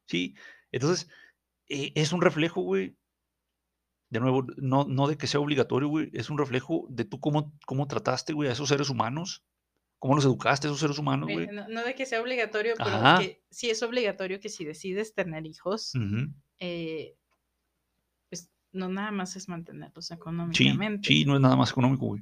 [0.08, 0.36] Sí.
[0.72, 1.10] Entonces,
[1.68, 2.96] eh, es un reflejo, güey.
[4.10, 6.10] De nuevo, no, no de que sea obligatorio, güey.
[6.14, 9.44] Es un reflejo de tú cómo, cómo trataste, güey, a esos seres humanos.
[10.00, 11.48] Cómo los educaste a esos seres humanos, Eh, güey.
[11.48, 13.20] No, no de que sea obligatorio, pero Ajá.
[13.20, 15.92] que sí es obligatorio que si decides tener hijos,
[16.60, 17.16] eh,
[18.30, 21.08] pues no nada más es mantenerlos económicamente.
[21.08, 22.22] sí, no es nada más económico, güey.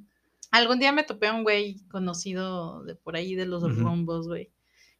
[0.51, 3.73] Algún día me topé a un güey conocido de por ahí de los Ujú.
[3.73, 4.51] rumbos, güey,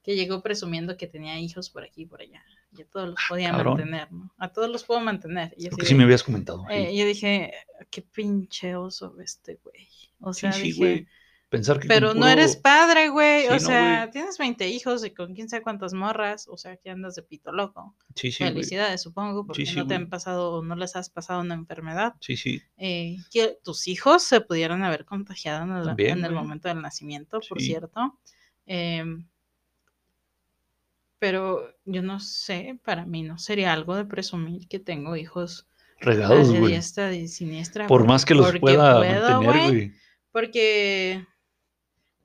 [0.03, 2.43] que llegó presumiendo que tenía hijos por aquí y por allá.
[2.71, 3.75] Y a todos los podía Cabrón.
[3.77, 4.33] mantener, ¿no?
[4.37, 5.53] A todos los puedo mantener.
[5.57, 6.63] Y yo, Porque sí me habías comentado.
[6.69, 6.75] sí.
[6.75, 7.53] eh, yo dije,
[7.89, 9.87] qué pinche oso este güey.
[10.19, 11.07] O Sí, sea, sí, dije, güey.
[11.49, 13.43] Pensar que pero no eres padre, güey.
[13.43, 14.11] Sí, o no, sea, güey.
[14.11, 16.45] tienes 20 hijos y con quién sabe cuántas morras.
[16.49, 17.95] O sea, que andas de pito loco.
[18.15, 18.51] Sí, sí, güey.
[18.51, 20.03] Felicidades, supongo, porque sí, no te güey.
[20.03, 22.15] han pasado o no les has pasado una enfermedad.
[22.19, 22.61] Sí, sí.
[22.75, 26.43] eh, que tus hijos se pudieran haber contagiado en el, También, en el güey.
[26.43, 27.67] momento del nacimiento, por Sí.
[27.67, 28.19] cierto.
[28.65, 29.25] Em,
[31.19, 35.67] pero yo no sé, para mí no sería algo de presumir que tengo hijos
[35.99, 36.73] Regados, de güey.
[36.73, 37.87] diestra y siniestra.
[37.87, 39.93] Por más que los pueda puedo, mantener, güey, güey.
[40.31, 41.25] Porque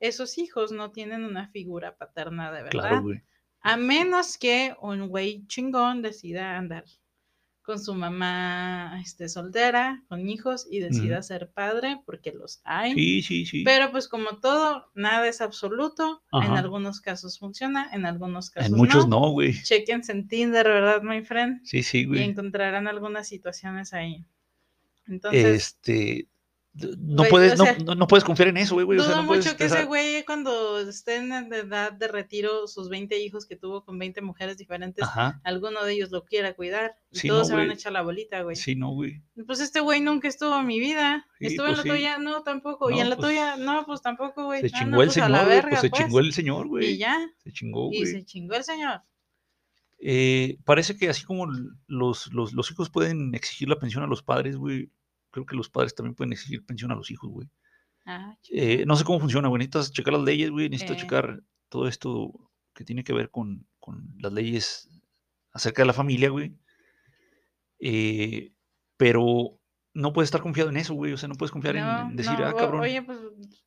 [0.00, 2.70] esos hijos no tienen una figura paterna de verdad.
[2.70, 3.22] Claro, güey.
[3.60, 6.84] A menos que un güey chingón decida andar
[7.62, 12.94] con su mamá este, soltera, con hijos, y decida ser padre, porque los hay.
[12.94, 13.62] Sí, sí, sí.
[13.64, 16.22] Pero pues como todo, nada es absoluto.
[16.32, 19.54] En algunos casos funciona, en algunos casos en muchos no, güey.
[19.62, 21.60] Chequense en Tinder, ¿verdad, my friend?
[21.64, 22.22] Sí, sí, Y güey.
[22.22, 24.24] encontrarán algunas situaciones ahí.
[25.06, 25.44] Entonces,
[25.84, 26.28] Este.
[26.74, 28.98] No Güey, puedes, o no, sea, no, no puedes confiar en eso, güey, güey.
[28.98, 32.08] O dudo sea, no puedes mucho que ese güey cuando esté en la edad de
[32.08, 35.38] retiro, sus 20 hijos que tuvo con 20 mujeres diferentes, Ajá.
[35.44, 36.96] alguno de ellos lo quiera cuidar.
[37.10, 38.56] Y Sí, todos no, se van a echar la bolita, güey.
[38.56, 39.20] Sí, no, güey.
[39.46, 41.26] Pues este güey nunca estuvo en mi vida.
[41.38, 41.98] Sí, Estuvo en pues la sí.
[41.98, 42.90] tuya, no, tampoco.
[42.90, 44.62] y en la pues, tuya, no, pues tampoco, güey.
[44.62, 46.86] Se Ah, chingó el pues, a señor, verga, Pues se chingó el señor, güey.
[46.92, 47.30] Y ya.
[47.44, 48.06] Se chingó, Y güey.
[48.12, 49.02] se chingó el señor.
[49.98, 51.46] Eh, parece que así como
[51.86, 54.90] los, los, los hijos pueden exigir la pensión a los padres, güey,
[55.32, 57.48] creo que los padres también pueden exigir pensión a los hijos, güey.
[58.06, 59.58] Ah, Eh, no sé cómo funciona, güey.
[59.58, 60.68] Necesitas checar las leyes, güey.
[60.68, 61.00] Necesitas Eh.
[61.00, 62.32] checar todo esto
[62.74, 64.88] que tiene que ver con, con las leyes
[65.52, 66.54] acerca de la familia, güey.
[67.80, 68.52] Eh,
[68.96, 69.58] pero
[69.94, 71.12] no puedes estar confiado en eso, güey.
[71.12, 72.80] O sea, no puedes confiar en- No, en, decir, no, ah, cabrón.
[72.80, 73.18] Oye, pues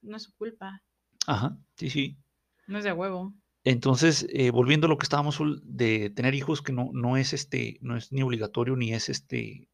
[0.02, 0.82] no es su culpa.
[1.28, 2.18] Ajá, sí, sí.
[2.68, 3.34] No es de huevo.
[3.64, 7.78] Entonces, eh, volviendo a lo que estábamos de tener hijos, que no, no es este,
[7.82, 9.70] no es ni obligatorio, ni es este,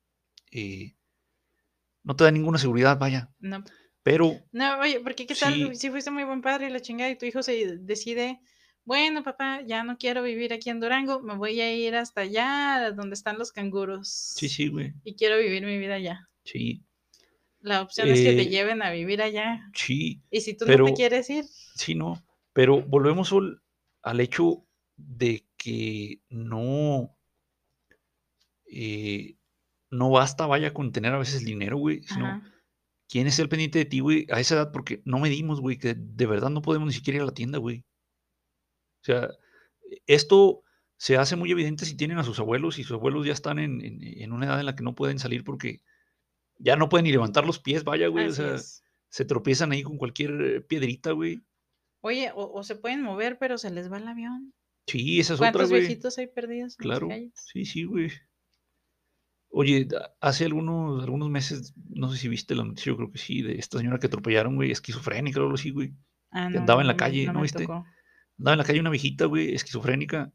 [0.52, 0.96] eh,
[2.04, 3.30] no te da ninguna seguridad, vaya.
[3.40, 3.64] No,
[4.04, 5.76] Pero no oye, porque qué tal Sí.
[5.76, 8.40] si fuiste muy buen padre y la chingada y tu hijo se decide,
[8.84, 12.92] bueno, papá, ya no quiero vivir aquí en Durango, me voy a ir hasta allá
[12.96, 14.08] donde están los canguros.
[14.10, 14.94] sí, sí, güey.
[15.04, 16.28] Y quiero vivir mi vida allá.
[16.44, 16.84] Sí,
[17.62, 19.62] La opción es que te Eh, lleven a vivir allá.
[19.76, 21.46] sí, Y si tú no te quieres ir,
[21.76, 22.22] sí, no.
[22.54, 23.62] Pero volvemos Sol,
[24.02, 24.66] al hecho
[24.98, 27.16] de que no,
[28.66, 29.36] eh,
[29.92, 32.54] no basta, vaya, con tener a veces dinero, güey, sino ajá,
[33.10, 35.94] quién es el pendiente de ti, güey, a esa edad, porque no medimos, güey, que
[35.96, 37.84] de verdad no podemos ni siquiera ir a la tienda, güey.
[39.02, 39.30] O sea,
[40.08, 40.64] esto
[40.98, 43.84] se hace muy evidente si tienen a sus abuelos y sus abuelos ya están en,
[43.84, 45.82] en- en una edad en la que no pueden salir porque
[46.60, 48.28] ya no pueden ni levantar los pies, vaya, güey.
[48.28, 48.84] O sea, es.
[49.10, 51.42] se tropiezan ahí con cualquier eh, piedrita, güey.
[52.04, 54.54] Oye, o, o se pueden mover, pero se les va el avión.
[54.88, 55.82] Sí, esa es otra, ¿Cuántos güey.
[55.82, 57.32] viejitos hay perdidos en las Claro, calles?
[57.36, 58.12] sí, sí, güey.
[59.54, 59.88] Oye,
[60.22, 63.56] hace algunos, algunos meses, no sé si viste la noticia, yo creo que sí, de
[63.56, 65.94] esta señora que atropellaron, güey, esquizofrénica o algo así, güey.
[66.32, 67.64] Ah, que andaba en la calle, ¿no viste?
[67.64, 67.86] tocó.
[68.40, 70.32] Andaba en la calle una viejita, güey, esquizofrénica,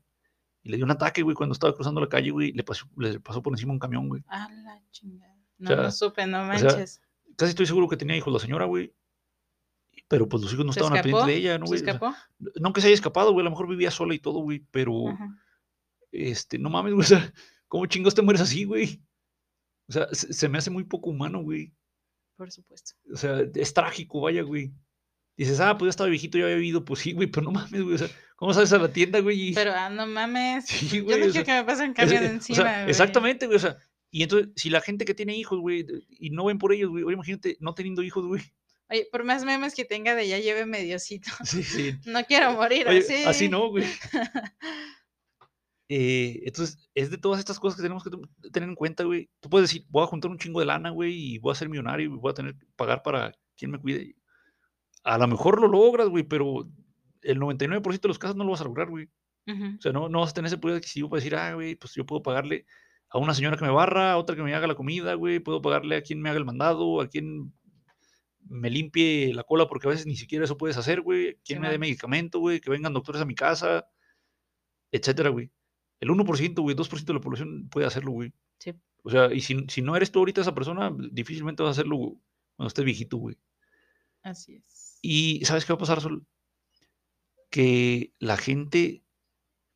[0.63, 3.21] y le dio un ataque, güey, cuando estaba cruzando la calle, güey, le pasó, le
[3.21, 4.23] pasó por encima un camión, güey.
[4.27, 5.35] A la chingada.
[5.59, 7.01] No, sea, no supe, no sea, manches.
[7.37, 8.93] Casi estoy seguro que tenía hijos la señora, güey.
[10.09, 11.81] Pero pues los hijos no ¿Se estaban al pendiente de ella, ¿no, ¿Se güey?
[11.81, 12.17] O sea, escapó?
[12.57, 15.09] no que se haya escapado, güey, a lo mejor vivía sola y todo, güey, pero,
[15.09, 15.39] Ajá.
[16.11, 17.33] este, no mames, güey, o sea,
[17.77, 19.03] ¿cómo chingos te mueres así, güey?
[19.87, 21.75] O sea, se, se me hace muy poco humano, güey.
[22.37, 22.93] Por supuesto.
[23.13, 24.73] O sea, es trágico, vaya, güey.
[25.37, 27.83] Dices, ah, pues ya estaba viejito, ya había vivido, pues sí, güey, pero no mames,
[27.83, 29.53] güey, o sea, ¿cómo sales a la tienda, güey?
[29.53, 30.65] Pero, ah, no mames.
[30.67, 32.57] Sí, Yo güey, no o quiero sea, que me pasen Es- cambio de o encima,
[32.63, 32.91] sea, güey.
[32.91, 33.57] exactamente, güey.
[33.57, 33.77] O sea,
[34.11, 37.05] y entonces, si la gente que tiene hijos, güey, y no ven por ellos, güey,
[37.05, 38.43] oye, imagínate no teniendo hijos, güey.
[38.89, 41.29] Oye, por más memes que tenga de ya lleve mediocito.
[41.45, 41.95] Sí, sí.
[42.07, 43.15] No quiero morir Oye, así.
[43.25, 43.85] así no, güey.
[45.89, 48.11] Eh, entonces, es de todas estas cosas que tenemos que
[48.51, 49.31] tener en cuenta, güey.
[49.41, 51.69] Tú puedes decir, voy a juntar un chingo de lana, güey, y voy a ser
[51.69, 54.17] millonario y voy a tener que pagar para quien me cuide.
[55.05, 56.69] A lo mejor lo logras, güey, pero
[57.23, 59.09] el 99% de los casos no lo vas a lograr, güey.
[59.49, 61.95] O sea, no, no vas a tener ese poder adquisitivo para decir, ah, güey, pues
[61.95, 62.67] yo puedo pagarle
[63.09, 65.63] a una señora que me barra, a otra que me haga la comida, güey, puedo
[65.63, 67.53] pagarle a quien me haga el mandado, a quien
[68.49, 71.71] me limpie la cola, porque a veces ni siquiera eso puedes hacer, güey, quien me
[71.71, 73.87] dé medicamento, güey, que vengan doctores a mi casa,
[74.91, 75.53] etcétera, güey.
[76.01, 78.33] El 1%, güey, 2% de la población puede hacerlo, güey.
[78.59, 78.75] Sí.
[79.03, 81.97] O sea, y si, si no eres tú ahorita esa persona, difícilmente vas a hacerlo
[81.97, 82.19] güey,
[82.57, 83.37] cuando estés viejito, güey.
[84.23, 84.99] Así es.
[85.03, 86.27] Y ¿sabes qué va a pasar, Sol?
[87.51, 89.05] Que la gente,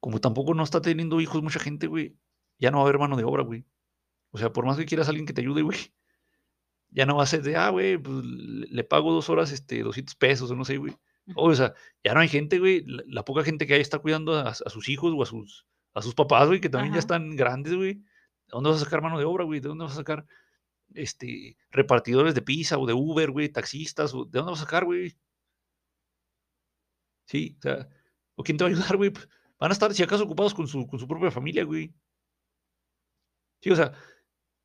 [0.00, 2.16] como tampoco no está teniendo hijos mucha gente, güey,
[2.58, 3.64] ya no va a haber mano de obra, güey.
[4.32, 5.78] O sea, por más que quieras alguien que te ayude, güey,
[6.90, 10.16] ya no va a ser de, ah, güey, pues le, pago dos horas, este, 200
[10.16, 10.96] pesos o no sé, güey.
[11.36, 12.82] O sea, ya no hay gente, güey.
[12.84, 15.64] La, la poca gente que hay está cuidando a, a sus hijos o a sus,
[15.94, 17.94] a sus papás, güey, que también ya están grandes, güey.
[17.94, 18.02] ¿De
[18.52, 19.60] dónde vas a sacar mano de obra, güey?
[19.60, 20.26] ¿De dónde vas a sacar
[20.94, 24.14] este, repartidores de pizza o de Uber, güey, taxistas?
[24.14, 25.16] o- ¿De dónde vas a sacar, güey?
[27.26, 27.88] Sí, o sea,
[28.34, 29.12] ¿o quién te va a ayudar, güey?
[29.58, 31.92] Van a estar, si acaso, ocupados con su, con su propia familia, güey.
[33.62, 33.92] Sí, o sea,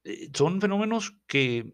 [0.03, 1.73] eh, son fenómenos que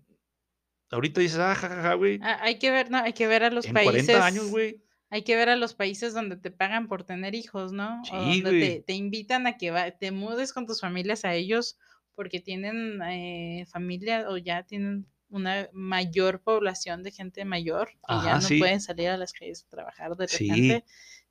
[0.89, 2.19] ahorita dices, ah, jajaja, güey.
[2.21, 4.05] Ah, hay que ver, no, hay que ver a los En países.
[4.07, 4.83] 40 años, güey.
[5.11, 8.07] Hay que ver a los países donde te pagan por tener hijos, ¿no?
[8.09, 8.77] Sí, o donde güey.
[8.77, 11.77] te, te invitan a que va- te mudes con tus familias a ellos
[12.15, 18.39] porque tienen eh, familia o ya tienen una mayor población de gente mayor que ya
[18.39, 18.57] no sí.
[18.57, 20.83] pueden salir a las calles a trabajar de Sí.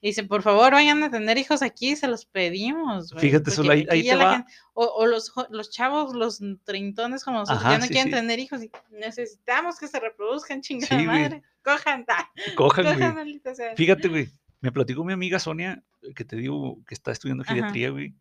[0.02, 3.12] Y dicen, por favor, vayan a tener hijos aquí, se los pedimos.
[3.12, 4.36] güey, Fíjate, porque Sol, ahí- te va.
[4.38, 8.06] gente- o, o los, los chavos, los treintones como nosotros, Ajá, ya no sí, quieren
[8.12, 8.16] sí.
[8.18, 11.22] tener hijos y necesitamos que se reproduzcan, chingada Sí, güey.
[11.22, 11.42] madre.
[11.62, 13.40] Cojan, ta, Cojan, cojan, güey.
[13.54, 13.76] sea.
[13.76, 14.28] Fíjate, güey.
[14.62, 15.82] Me platicó mi amiga Sonia,
[16.14, 17.52] que te digo que está estudiando Ajá.
[17.54, 18.14] geriatría, güey,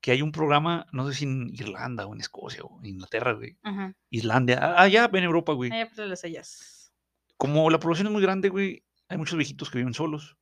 [0.00, 3.32] que hay un programa, no sé si en Irlanda o en Escocia o en Inglaterra,
[3.34, 3.56] güey.
[3.62, 3.94] Ajá.
[4.10, 5.70] Islandia, allá en Europa, güey.
[5.72, 6.92] Allá para las ellas.
[7.36, 10.36] Como la población es muy grande, güey, hay muchos viejitos que viven solos.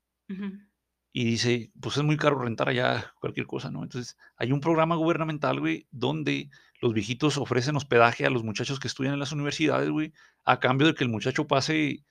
[1.12, 3.82] Y dice, pues es muy caro rentar allá cualquier cosa, ¿no?
[3.82, 6.50] Entonces, hay un programa gubernamental, güey, donde
[6.80, 10.12] los viejitos ofrecen hospedaje a los muchachos que estudian en las universidades, güey,
[10.44, 12.04] a cambio de que el muchacho pase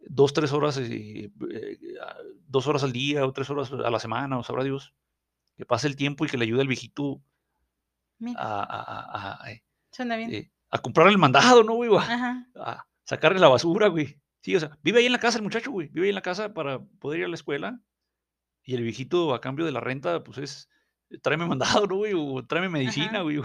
[0.00, 2.16] dos, tres horas, eh, eh, a-
[2.46, 4.92] dos horas al día o tres horas a la semana, o sabrá Dios,
[5.56, 7.22] que pase el tiempo y que le ayude al viejito
[8.36, 8.82] a, a-
[9.40, 10.32] a- a, eh, suena bien.
[10.34, 11.90] eh, a comprar el mandado, ¿no, güey?
[12.56, 14.18] A sacarle la basura, güey.
[14.42, 15.88] Sí, o sea, vive ahí en la casa el muchacho, güey.
[15.88, 17.80] Vive ahí en la casa para poder ir a la escuela.
[18.64, 20.68] Y el viejito, a cambio de la renta, pues es,
[21.22, 22.12] tráeme mandado, ¿no, güey?
[22.14, 23.22] O tráeme medicina, Ajá.
[23.22, 23.40] güey.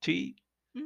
[0.00, 0.36] Sí,
[0.76, 0.82] Mm,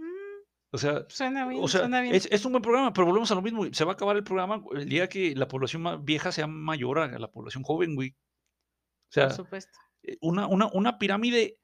[0.71, 2.15] o sea, Suena bien, o sea, suena bien.
[2.15, 3.73] es, es un buen programa, pero volvemos a lo mismo, güey.
[3.73, 6.99] Se va a acabar el programa el día que la población más vieja sea mayor
[6.99, 8.11] a la población joven, güey.
[8.11, 9.79] O sea, por supuesto.
[10.03, 11.59] eh, una, una, una pirámide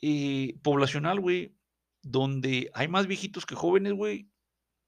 [0.00, 1.54] eh, poblacional, güey,
[2.02, 4.30] donde hay más viejitos que jóvenes, güey.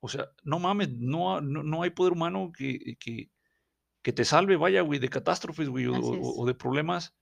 [0.04, 3.30] O sea, no mames, no, no, no hay poder humano que, que,
[4.02, 7.14] que te salve, vaya, güey, de catástrofes, güey, o de problemas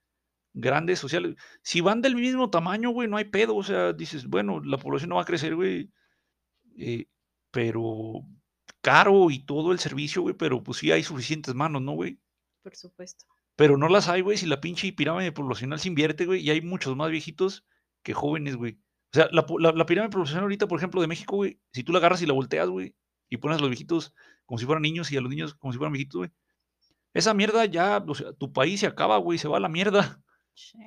[0.54, 1.36] grandes sociales.
[1.62, 3.54] Si van del mismo tamaño, güey, no hay pedo.
[3.54, 5.92] O sea, dices, bueno, la población no va a crecer, güey,
[6.78, 7.06] eh,
[7.50, 8.24] pero
[8.80, 12.18] caro y todo el servicio, güey, pero pues sí hay suficientes manos, ¿no, güey?
[12.62, 13.26] Por supuesto.
[13.56, 16.62] Pero no las hay, güey, si la pinche pirámide poblacional se invierte, güey, y hay
[16.62, 17.66] muchos más viejitos
[18.02, 18.78] que jóvenes, güey.
[19.12, 21.92] O sea, la, la- la pirámide poblacional ahorita, por ejemplo, de México, güey, si tú
[21.92, 22.94] la agarras y la volteas, güey,
[23.28, 24.14] y pones a los viejitos
[24.46, 26.30] como si fueran niños y a los niños como si fueran viejitos, güey,
[27.12, 30.22] esa mierda ya, o sea, tu país se acaba, güey, se va a la mierda.
[30.54, 30.80] Shit.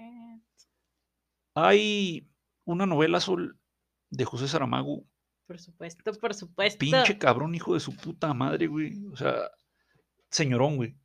[1.55, 2.28] Hay
[2.65, 3.59] una novela, Sol,
[4.09, 5.03] de José Saramago,
[5.45, 6.80] Por supuesto, por supuesto.
[6.80, 9.05] pinche cabrón, hijo de su puta madre, güey.
[9.11, 9.49] O sea,
[10.32, 10.95] señorón, güey.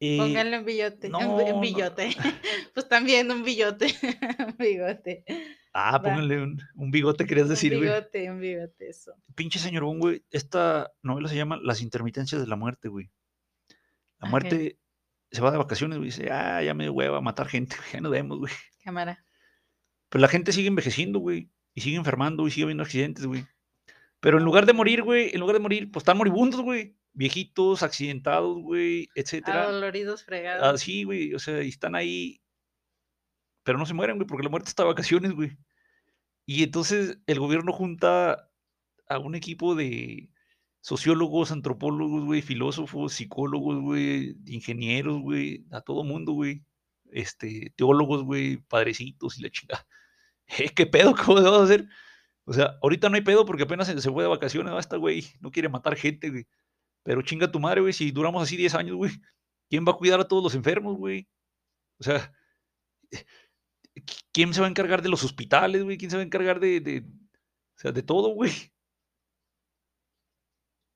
[0.00, 1.08] Eh, Pónganle un billote.
[1.08, 1.60] no, un, no.
[1.60, 2.10] billote.
[2.74, 3.86] pues también un billote.
[4.46, 5.24] un bigote.
[5.72, 7.90] Ah, pónganle un, un bigote, querías decir, un güey.
[7.90, 9.14] bigote, un bigote, eso.
[9.34, 10.24] pinche señorón, güey.
[10.30, 13.10] Esta novela se llama Las intermitencias de la muerte, güey.
[14.20, 14.78] La muerte
[15.30, 16.10] se va de vacaciones, güey.
[16.10, 18.52] Dice, ah, ya me dio hueva matar gente, güey, ya nos vemos, güey.
[18.82, 19.24] Cámara.
[20.08, 21.50] Pero la gente sigue envejeciendo, güey.
[21.74, 23.44] Y sigue enfermando y sigue habiendo accidentes, güey.
[24.20, 26.96] Pero en lugar de morir, güey, en lugar de morir, pues están moribundos, güey.
[27.12, 29.64] Viejitos, accidentados, güey, etcétera.
[29.64, 30.66] Adoloridos fregados.
[30.66, 31.34] Así, güey.
[31.34, 32.40] O sea, y están ahí.
[33.68, 35.58] Pero no se mueren, güey, porque la muerte está de vacaciones, güey.
[36.46, 38.50] Y entonces el gobierno junta
[39.06, 40.30] a un equipo de
[40.80, 46.64] sociólogos, antropólogos, güey, filósofos, psicólogos, güey, ingenieros, güey, a todo mundo, güey.
[47.12, 49.86] Este, teólogos, güey, padrecitos y la chingada.
[50.58, 51.14] Eh, ¿Qué pedo?
[51.14, 51.86] ¿Cómo vamos a hacer?
[52.46, 55.26] O sea, ahorita no hay pedo porque apenas se, se fue de vacaciones, basta, güey.
[55.40, 56.46] No quiere matar gente, güey.
[57.02, 59.10] Pero chinga tu madre, güey, si duramos así 10 años, güey.
[59.68, 61.28] ¿Quién va a cuidar a todos los enfermos, güey?
[61.98, 62.32] O sea,
[63.10, 63.24] ¿qui-
[64.38, 65.98] ¿quién se va a encargar de los hospitales, güey?
[65.98, 68.52] ¿Quién se va a encargar de, de- o sea, de todo, güey?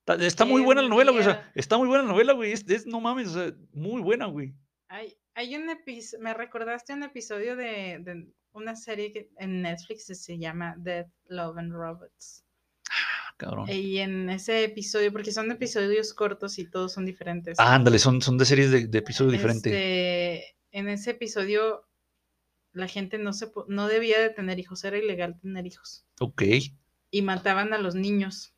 [0.05, 1.21] Está, está muy buena la novela, güey.
[1.23, 2.53] O sea, está muy buena la novela, güey.
[2.53, 4.53] Es, es- no mames, o sea, muy buena, güey.
[4.87, 10.07] Hay, hay un episodio, me recordaste un episodio de, de una serie que en Netflix
[10.07, 12.45] que se llama Death, Love and Robots.
[12.89, 13.67] Ah, cabrón.
[13.69, 17.59] Y en ese episodio, porque son episodios cortos y todos son diferentes.
[17.59, 19.65] Ah, ándale, son, son de series de, de episodios diferentes.
[19.73, 21.85] Este, en ese episodio,
[22.73, 26.05] la gente no, se, no debía de tener hijos, era ilegal tener hijos.
[26.19, 26.43] Ok.
[27.11, 28.53] Y mataban a los niños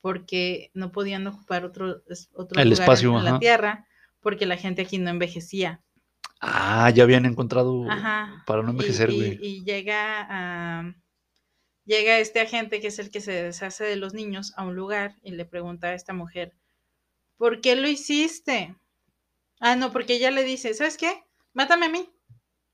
[0.00, 2.02] porque no podían ocupar otro,
[2.32, 3.86] otro El lugar espacio, en, la tierra
[4.20, 5.82] porque la gente aquí no envejecía.
[6.40, 8.42] Ah, ya habían encontrado Ajá.
[8.46, 9.38] para no envejecer, y, güey.
[9.42, 10.94] y llega a,
[11.84, 15.16] llega este agente que es el que se deshace de los niños a un lugar
[15.22, 16.54] y le pregunta a esta mujer,
[17.36, 18.76] ¿por qué lo hiciste?
[19.60, 21.24] Ah, no, porque ella le dice, ¿sabes qué?
[21.52, 22.08] Mátame a mí.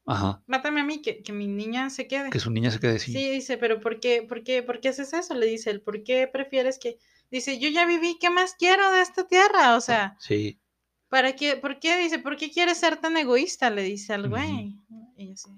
[0.07, 0.43] Ajá.
[0.47, 2.31] Mátame a mí, que, que mi niña se quede.
[2.31, 3.13] Que su niña se quede así.
[3.13, 5.35] Sí, dice, pero ¿por qué, por qué, por qué haces eso?
[5.35, 6.99] Le dice él, ¿por qué prefieres que...?
[7.31, 9.77] Dice, yo ya viví, ¿qué más quiero de esta tierra?
[9.77, 10.61] O sea, Sí.
[11.09, 11.57] ¿para qué?
[11.57, 11.97] ¿Por qué?
[11.99, 13.71] Dice, ¿por qué quieres ser tan egoísta?
[13.71, 14.79] Le dice al güey.
[15.17, 15.51] Y yo así,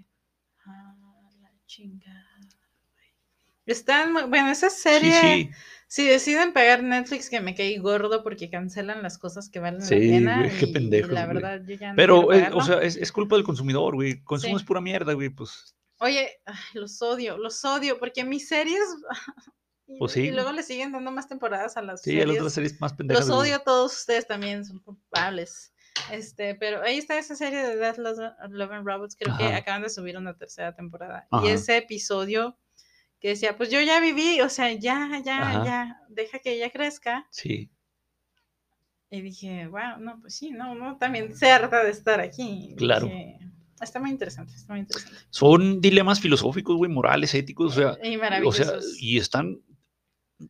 [0.66, 0.94] ah,
[1.40, 2.25] la chingada.
[3.66, 5.50] Están, bueno, esa Sí, serie, sí.
[5.88, 9.94] si deciden pagar Netflix, que me caí gordo porque cancelan las cosas que valen Sí,
[9.94, 10.38] la pena.
[10.38, 11.34] güey, qué y- y pendejos, la güey.
[11.34, 14.22] verdad, yo ya no Pero, eh, o sea, es, es culpa del consumidor, güey.
[14.22, 14.66] Consumes Sí.
[14.66, 15.28] pura mierda, güey.
[15.30, 18.78] Pues Oye, ay, los odio, los odio, porque mis series.
[19.86, 22.36] y, Pues sí, y luego le siguen dando más temporadas a las sí, series.
[22.38, 23.26] otro series más pendejas.
[23.28, 25.72] Los odio a todos ustedes también, son culpables.
[26.12, 28.18] Este, pero ahí está esa serie de Death Love
[28.50, 29.56] Love and Robots, creo que Ajá.
[29.56, 31.26] acaban de subir una tercera temporada.
[31.30, 31.46] Ajá.
[31.46, 32.58] Y ese episodio
[33.20, 35.64] que decía, pues yo ya viví, o sea, ya, ya, Ajá.
[35.64, 37.26] ya, deja que ella crezca.
[37.30, 37.70] Sí,
[39.10, 42.70] Y dije, wow, no, pues sí, no, no, también se harta de estar aquí.
[42.72, 43.06] Y Claro.
[43.06, 43.38] dije,
[43.80, 45.16] está muy interesante, está muy interesante.
[45.30, 48.66] son dilemas filosóficos, güey, morales, éticos, o sea, Y o maravillosos.
[48.66, 49.60] sea, y están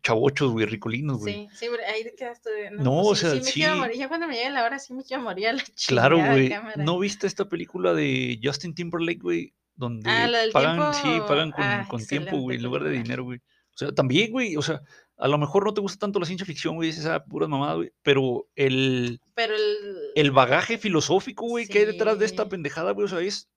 [0.02, 1.48] chavochos, güey, ricolinos, güey.
[1.52, 3.78] Sí, sí, ahí te quedaste de, No, pues o sea, sí me quiero sí.
[3.80, 3.96] morir.
[3.98, 6.84] Ya cuando me llegue la hora, sí me quiero morir a la Claro, chingada güey.
[6.84, 9.54] ¿No viste esta película de Justin Timberlake, güey?
[9.76, 11.26] Donde Ah, pagan, sí, tiempo.
[11.26, 13.38] pagan con, Ah, con tiempo, güey, en lugar de dinero, güey.
[13.38, 14.80] O sea, también, güey, o sea,
[15.18, 17.74] a lo mejor no te gusta tanto la ciencia ficción, güey, es esa pura mamada,
[17.74, 19.86] güey, pero el, Pero el...
[20.14, 22.48] el bagaje filosófico, güey, que hay detrás de esta Sí.
[22.48, 23.50] pendejada, güey, o sea, es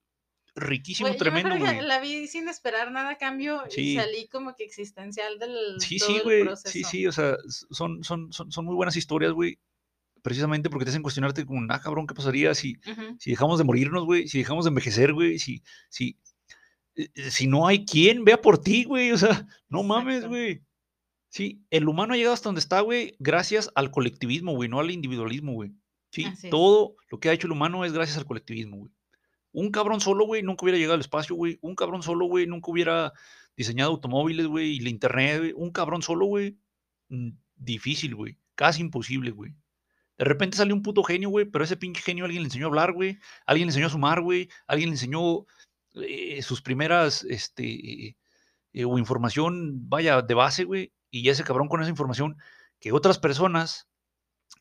[0.56, 1.82] riquísimo, Güey, yo me tremendo, güey.
[1.88, 3.94] la vi sin esperar nada a cambio Sí.
[3.94, 6.70] y salí como que existencial del Sí, todo sí, el güey, proceso.
[6.74, 7.38] sí, sí, o sea,
[7.72, 9.58] son, son, son, son muy buenas historias, güey,
[10.22, 12.78] precisamente porque te hacen cuestionarte como, ah, cabrón, ¿qué pasaría si,
[13.18, 16.18] si dejamos de morirnos, güey, si dejamos de envejecer, güey, si, si,
[16.96, 20.64] eh, eh, si no hay quien vea por ti, güey, o sea, no mames, güey.
[21.30, 24.92] Sí, el humano ha llegado hasta donde está, güey, gracias al colectivismo, güey, no al
[24.92, 25.72] individualismo, güey.
[26.12, 26.52] Sí, Así es.
[26.52, 28.92] todo lo que ha hecho el humano es gracias al colectivismo, güey.
[29.52, 31.58] Un cabrón solo, güey, nunca hubiera llegado al espacio, güey.
[31.62, 33.14] Un cabrón solo, güey, nunca hubiera
[33.56, 35.54] diseñado automóviles, güey, y la internet, güey.
[35.56, 36.58] Un cabrón solo, güey,
[37.10, 38.38] mm, difícil, güey.
[38.56, 39.54] Casi imposible, güey.
[40.20, 42.68] De repente salió un puto genio, güey, pero ese pinche genio alguien le enseñó a
[42.68, 43.18] hablar, güey.
[43.46, 44.50] Alguien le enseñó a sumar, güey.
[44.68, 45.46] Alguien le enseñó
[45.96, 48.18] eh, sus primeras, este,
[48.74, 50.92] eh, o información, vaya, de base, güey.
[51.10, 52.36] Y ya ese cabrón con esa información
[52.82, 53.88] que otras personas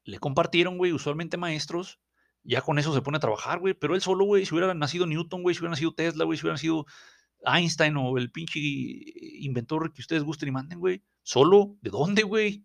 [0.04, 1.98] le compartieron, güey, usualmente maestros,
[2.44, 3.74] ya con eso se pone a trabajar, güey.
[3.74, 6.44] Pero él solo, güey, si hubiera nacido Newton, güey, si hubiera nacido Tesla, güey, si
[6.44, 6.86] hubiera nacido
[7.44, 12.64] Einstein o el pinche inventor que ustedes gusten y manden, güey, solo, ¿de dónde, güey?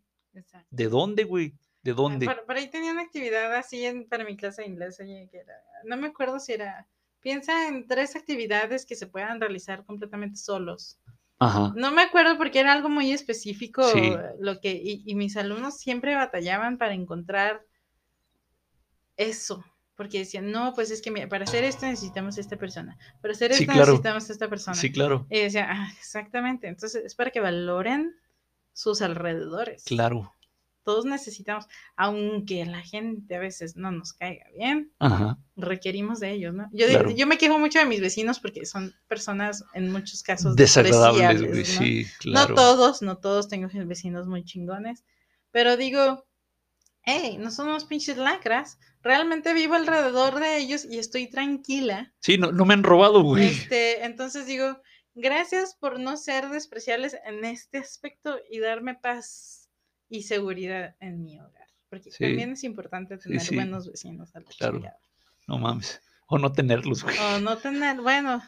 [0.69, 1.55] ¿De dónde, güey?
[1.84, 2.25] ¿De Ah, dónde?
[2.25, 5.39] Por, por ahí tenía una actividad así en, para mi clase de inglés, oye, que
[5.39, 5.53] era,
[5.84, 6.88] no me acuerdo si era,
[7.19, 10.99] piensa en tres actividades que se puedan realizar completamente solos.
[11.39, 11.73] Ajá.
[11.75, 13.99] No me acuerdo porque era algo muy específico Sí.
[13.99, 17.65] eh, lo que y, y mis alumnos siempre batallaban para encontrar
[19.17, 19.63] eso,
[19.95, 23.34] porque decían, no, pues es que mira, para hacer esto necesitamos a esta persona, para
[23.34, 23.91] hacer Sí, esto claro.
[23.91, 24.75] necesitamos a esta persona.
[24.77, 25.27] Sí, claro.
[25.29, 28.15] Y decía, ah, exactamente, entonces es para que valoren
[28.73, 29.84] sus alrededores.
[29.84, 30.34] Claro.
[30.84, 31.65] Todos necesitamos,
[31.95, 35.38] aunque la gente a veces no nos caiga bien, Ajá.
[35.55, 36.69] requerimos de ellos, ¿no?
[36.73, 37.11] Yo, Claro.
[37.11, 41.81] yo me quejo mucho de mis vecinos porque son personas en muchos casos Desagradables, ¿no?
[41.86, 42.49] Sí, claro.
[42.49, 45.03] No todos, no todos, tengo vecinos muy chingones,
[45.51, 46.25] pero digo,
[47.03, 52.13] hey, no somos pinches lacras, realmente vivo alrededor de ellos y estoy tranquila.
[52.19, 53.45] Sí, no, no me han robado, güey.
[53.45, 54.81] Este, entonces digo,
[55.13, 59.62] gracias por no ser despreciables en este aspecto y darme paz
[60.14, 62.24] y seguridad en mi hogar, porque Sí.
[62.24, 63.55] también es importante tener sí.
[63.55, 64.78] buenos vecinos a la Claro.
[64.78, 64.97] chingada.
[65.47, 66.01] No mames.
[66.28, 67.18] O no tenerlos, güey.
[67.18, 68.41] O no tener, bueno,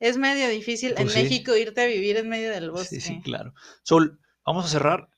[0.00, 1.22] es medio difícil Pues en sí.
[1.22, 2.96] México irte a vivir en medio del bosque.
[2.96, 3.54] Sí, sí, claro.
[3.84, 5.08] Sol, vamos a cerrar.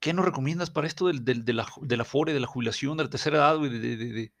[0.00, 2.96] ¿Qué nos recomiendas para esto del, del- de, la, de la FORE, de la jubilación,
[2.96, 3.68] de la tercera edad, güey?
[3.70, 4.32] de- de- de- de-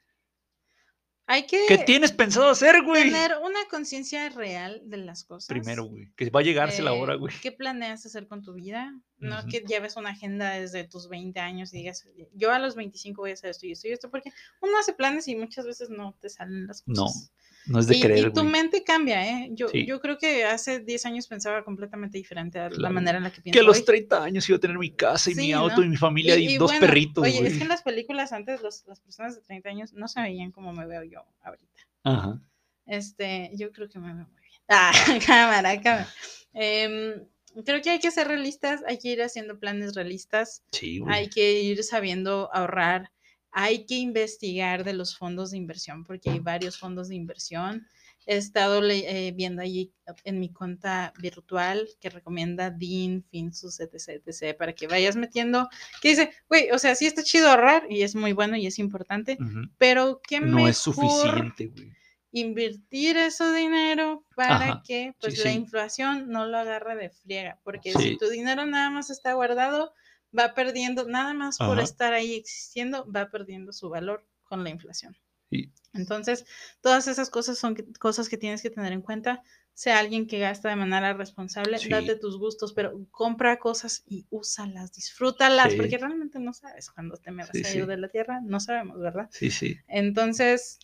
[1.30, 3.04] Hay que ¿Qué tienes pensado hacer, güey?
[3.04, 5.46] tener una conciencia real de las cosas.
[5.46, 6.10] Primero, güey.
[6.16, 7.34] Que va a llegarse la Eh, hora, güey.
[7.42, 8.94] ¿Qué planeas hacer con tu vida?
[9.18, 9.48] No Ujú.
[9.48, 13.32] que lleves una agenda desde tus 20 años y digas, yo a los 25 voy
[13.32, 16.16] a hacer esto y esto y esto, porque uno hace planes y muchas veces no
[16.18, 16.96] te salen las cosas.
[17.30, 17.38] No
[17.78, 18.52] es de y, creer, y tu güey.
[18.52, 19.48] mente cambia, ¿eh?
[19.52, 19.84] Yo, Sí.
[19.86, 23.40] yo creo que hace 10 años pensaba completamente diferente a la manera en la que
[23.42, 23.84] pienso Que a los hoy.
[23.84, 25.84] 30 años iba a tener mi casa y mi Sí, auto ¿no?
[25.84, 27.46] y mi familia y, dos bueno, perritos, Oye, güey.
[27.52, 30.50] es que en las películas antes los- las personas de 30 años no se veían
[30.50, 31.82] como me veo yo ahorita.
[32.04, 32.40] Ajá.
[32.86, 34.52] Este, yo creo que me veo muy bien.
[34.68, 34.92] Ah,
[35.26, 36.08] cámara, cámara.
[36.54, 37.24] Em,
[37.64, 41.14] creo que hay que ser realistas, hay que ir haciendo planes realistas, Sí, güey.
[41.14, 43.10] hay que ir sabiendo ahorrar,
[43.50, 47.86] hay que investigar de los fondos de inversión, porque hay varios fondos de inversión.
[48.26, 49.90] He estado eh, viendo allí
[50.24, 55.66] en mi cuenta virtual que recomienda Dean, Finsus, etc, etc, para que vayas metiendo,
[56.02, 58.78] que dice, güey, o sea, sí está chido ahorrar y es muy bueno y es
[58.78, 59.38] importante,
[59.78, 61.90] pero qué No mejor es suficiente, güey.
[62.32, 65.56] invertir ese dinero para Ajá, que sí, pues la sí.
[65.56, 67.98] inflación no lo agarre de friega, porque Sí.
[68.10, 69.94] si tu dinero nada más está guardado,
[70.36, 75.16] va perdiendo, nada más por estar ahí existiendo, va perdiendo su valor con la inflación.
[75.50, 75.72] Sí.
[75.94, 76.44] Entonces,
[76.80, 79.42] todas esas cosas son que- cosas que tienes que tener en cuenta.
[79.72, 81.88] Sea alguien que gasta de manera responsable, Sí.
[81.88, 85.76] date tus gustos, pero compra cosas y úsalas, disfrútalas, Sí.
[85.78, 88.98] porque realmente no sabes cuándo te me vas a ir de la tierra, no sabemos,
[89.00, 89.28] ¿verdad?
[89.30, 89.76] Sí, sí.
[89.86, 90.80] Entonces,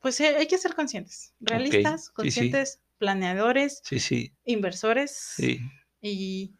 [0.00, 4.32] pues eh, hay que ser conscientes, realistas, conscientes, planeadores, Sí, sí.
[4.44, 5.60] inversores, Sí.
[6.00, 6.56] y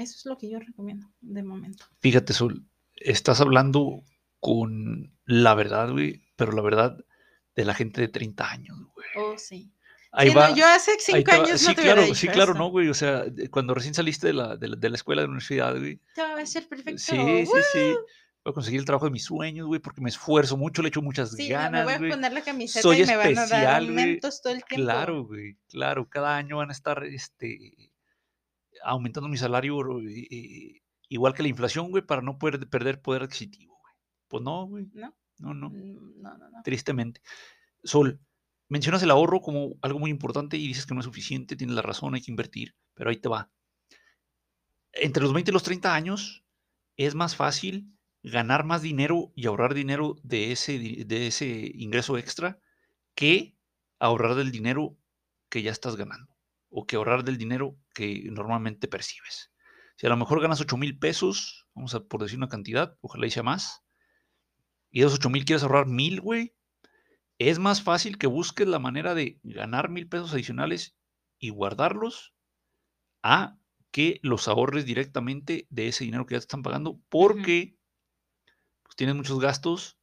[0.00, 1.84] eso es lo que yo recomiendo de momento.
[2.00, 2.64] Fíjate, Sol,
[2.96, 4.02] estás hablando
[4.40, 6.96] con la verdad, güey, pero la verdad
[7.56, 9.06] de la gente de 30 años, güey.
[9.16, 9.72] Oh, sí.
[10.10, 10.54] Ahí Sí, no, va.
[10.54, 12.58] yo hace cinco te años Sí, no te claro, dicho sí, claro, eso.
[12.58, 12.88] no, güey.
[12.88, 15.76] O sea, cuando recién saliste de la, de la, de la escuela de la universidad,
[15.76, 16.00] güey.
[16.14, 16.98] Todo va a ser perfecto.
[16.98, 17.94] Sí, sí, sí.
[18.44, 21.02] Voy a conseguir el trabajo de mis sueños, güey, porque me esfuerzo mucho, le echo
[21.02, 23.46] muchas Sí, me- me ganas, voy a poner la camiseta Soy y me van a
[23.46, 24.84] dar aumentos todo el tiempo.
[24.86, 26.08] Claro, güey, claro.
[26.08, 27.92] Cada año van a estar, este,
[28.84, 33.76] aumentando mi salario, eh, igual que la inflación, güey, para no poder perder poder adquisitivo,
[33.80, 33.94] güey.
[34.28, 34.86] Pues no, güey.
[34.94, 35.16] ¿No?
[35.38, 35.70] No, no.
[35.70, 36.62] Mm, No, no, no.
[36.62, 37.20] Tristemente.
[37.84, 38.20] Sol,
[38.68, 41.82] mencionas el ahorro como algo muy importante y dices que no es suficiente, tienes la
[41.82, 43.50] razón, hay que invertir, pero ahí te va.
[44.92, 46.44] Entre los 20 y los 30 años
[46.96, 52.58] es más fácil ganar más dinero y ahorrar dinero de ese, de ese ingreso extra
[53.14, 53.56] que
[53.98, 54.96] ahorrar del dinero
[55.48, 56.36] que ya estás ganando
[56.70, 59.50] o que ahorrar del dinero que normalmente percibes.
[59.96, 63.26] Si a lo mejor ganas 8 mil pesos, vamos a por decir una cantidad, ojalá
[63.26, 63.82] y sea más,
[64.92, 66.54] y de esos 8 mil quieres ahorrar mil, güey,
[67.38, 70.96] es más fácil que busques la manera de ganar mil pesos adicionales
[71.40, 72.34] y guardarlos
[73.24, 73.58] a
[73.90, 77.76] que los ahorres directamente de ese dinero que ya te están pagando porque
[78.84, 79.98] pues, tienes muchos gastos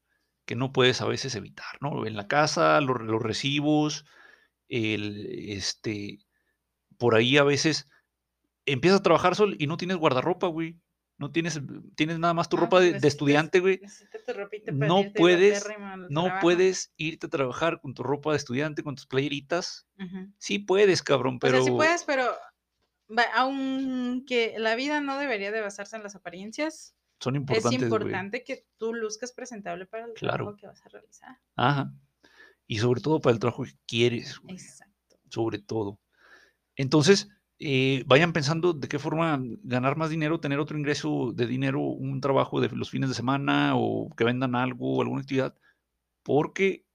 [0.46, 2.06] que no puedes a veces evitar, ¿no?
[2.06, 4.06] En la casa, los, los recibos,
[4.68, 6.25] el, este,
[6.98, 7.88] por ahí a veces
[8.66, 10.78] empiezas a trabajar sol y no tienes guardarropa, güey.
[11.18, 11.62] No tienes,
[11.96, 13.80] tienes nada más tu No, ropa pues de, estudiante, güey.
[14.74, 15.66] No puedes-
[16.10, 16.42] No trabajo.
[16.42, 19.88] puedes irte a trabajar con tu ropa de estudiante, con tus playeritas.
[20.40, 21.60] Sí puedes, cabrón, pero...
[21.60, 22.26] O sea, sí puedes, pero
[23.36, 28.02] aunque la vida no debería de basarse en las apariencias, Son es importantes, güey.
[28.02, 30.38] importante que tú luzcas presentable para el Claro.
[30.46, 31.38] trabajo que vas a realizar.
[31.56, 31.94] Ajá.
[32.68, 34.56] Y sobre todo para el trabajo que quieres, güey.
[34.56, 35.18] Exacto.
[35.30, 36.00] sobre todo.
[36.76, 41.82] Entonces, eh, vayan pensando de qué forma ganar más dinero, tener otro ingreso de dinero,
[41.82, 45.56] un trabajo de los fines de semana o que vendan algo, alguna actividad,
[46.24, 46.86] porque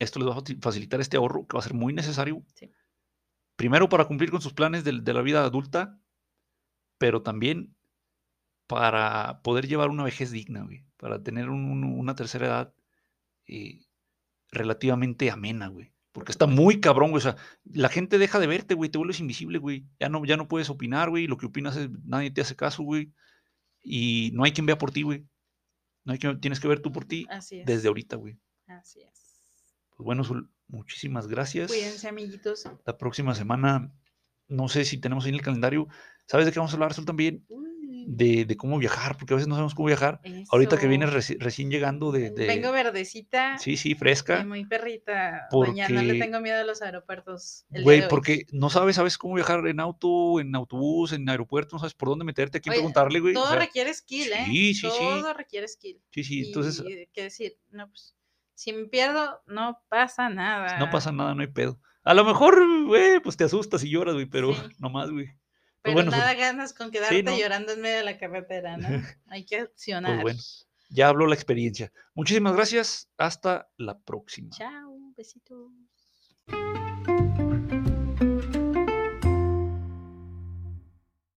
[0.00, 2.44] esto les va a facilitar este ahorro que va a ser muy necesario.
[2.54, 2.70] Sí.
[3.56, 6.00] Primero para cumplir con sus planes del- de, la vida adulta,
[6.98, 7.76] pero también
[8.68, 12.74] para poder llevar una vejez digna, güey, para tener un- un- una tercera edad
[13.48, 13.80] eh,
[14.52, 15.92] relativamente amena, güey.
[16.12, 17.18] Porque está muy cabrón, güey.
[17.18, 18.90] O sea, la gente deja de verte, güey.
[18.90, 19.86] Te vuelves invisible, güey.
[20.00, 21.26] Ya no, ya no puedes opinar, güey.
[21.26, 23.12] Lo que opinas es, nadie te hace caso, güey.
[23.82, 25.24] Y no hay quien vea por ti, güey.
[26.04, 27.66] No hay quien, tienes que ver tú por ti Así es.
[27.66, 28.38] desde ahorita, güey.
[28.66, 29.76] Así es.
[29.96, 31.70] Pues bueno, Sol, muchísimas gracias.
[31.70, 32.64] Cuídense, amiguitos.
[32.84, 33.92] La próxima semana,
[34.48, 35.88] no sé si tenemos ahí en el calendario.
[36.26, 37.44] ¿Sabes de qué vamos a hablar, Sol, también?
[37.48, 37.69] Uy,
[38.12, 40.20] De, de cómo viajar, porque a veces no sabemos cómo viajar.
[40.50, 42.30] Ahorita que vienes reci- recién llegando de...
[42.32, 44.44] de- Vengo verdecita sí, sí, y fresca.
[44.44, 45.46] muy perrita.
[45.52, 47.66] Mañana le porque- tengo miedo a los aeropuertos.
[47.70, 51.94] Güey, porque no sabes, sabes cómo viajar en auto, en autobús, en aeropuerto, no sabes
[51.94, 53.32] por dónde meterte, a quién Oye, preguntarle, güey.
[53.36, 54.44] o Todo sea, requiere skill, ¿eh?
[54.46, 54.98] sí, sí, sí.
[54.98, 56.02] Todo requiere skill.
[56.10, 57.58] sí, sí, entonces Y, ¿qué decir?
[57.70, 58.16] No, pues,
[58.54, 60.78] si me pierdo, no pasa nada.
[60.80, 61.78] no pasa nada, no hay pedo.
[62.02, 64.60] A lo mejor, güey, pues te asustas y lloras, güey, pero Sí.
[64.80, 65.28] no más, güey.
[65.82, 67.36] Pero bueno, nada Sol, ganas con quedarte ¿no?
[67.36, 68.88] llorando en medio de la carretera, ¿no?
[69.26, 70.20] Hay que accionar.
[70.20, 70.40] Pues bueno,
[70.90, 71.92] ya habló la experiencia.
[72.14, 73.08] Muchísimas gracias.
[73.16, 74.50] Hasta la próxima.
[74.50, 75.72] Chao, besitos.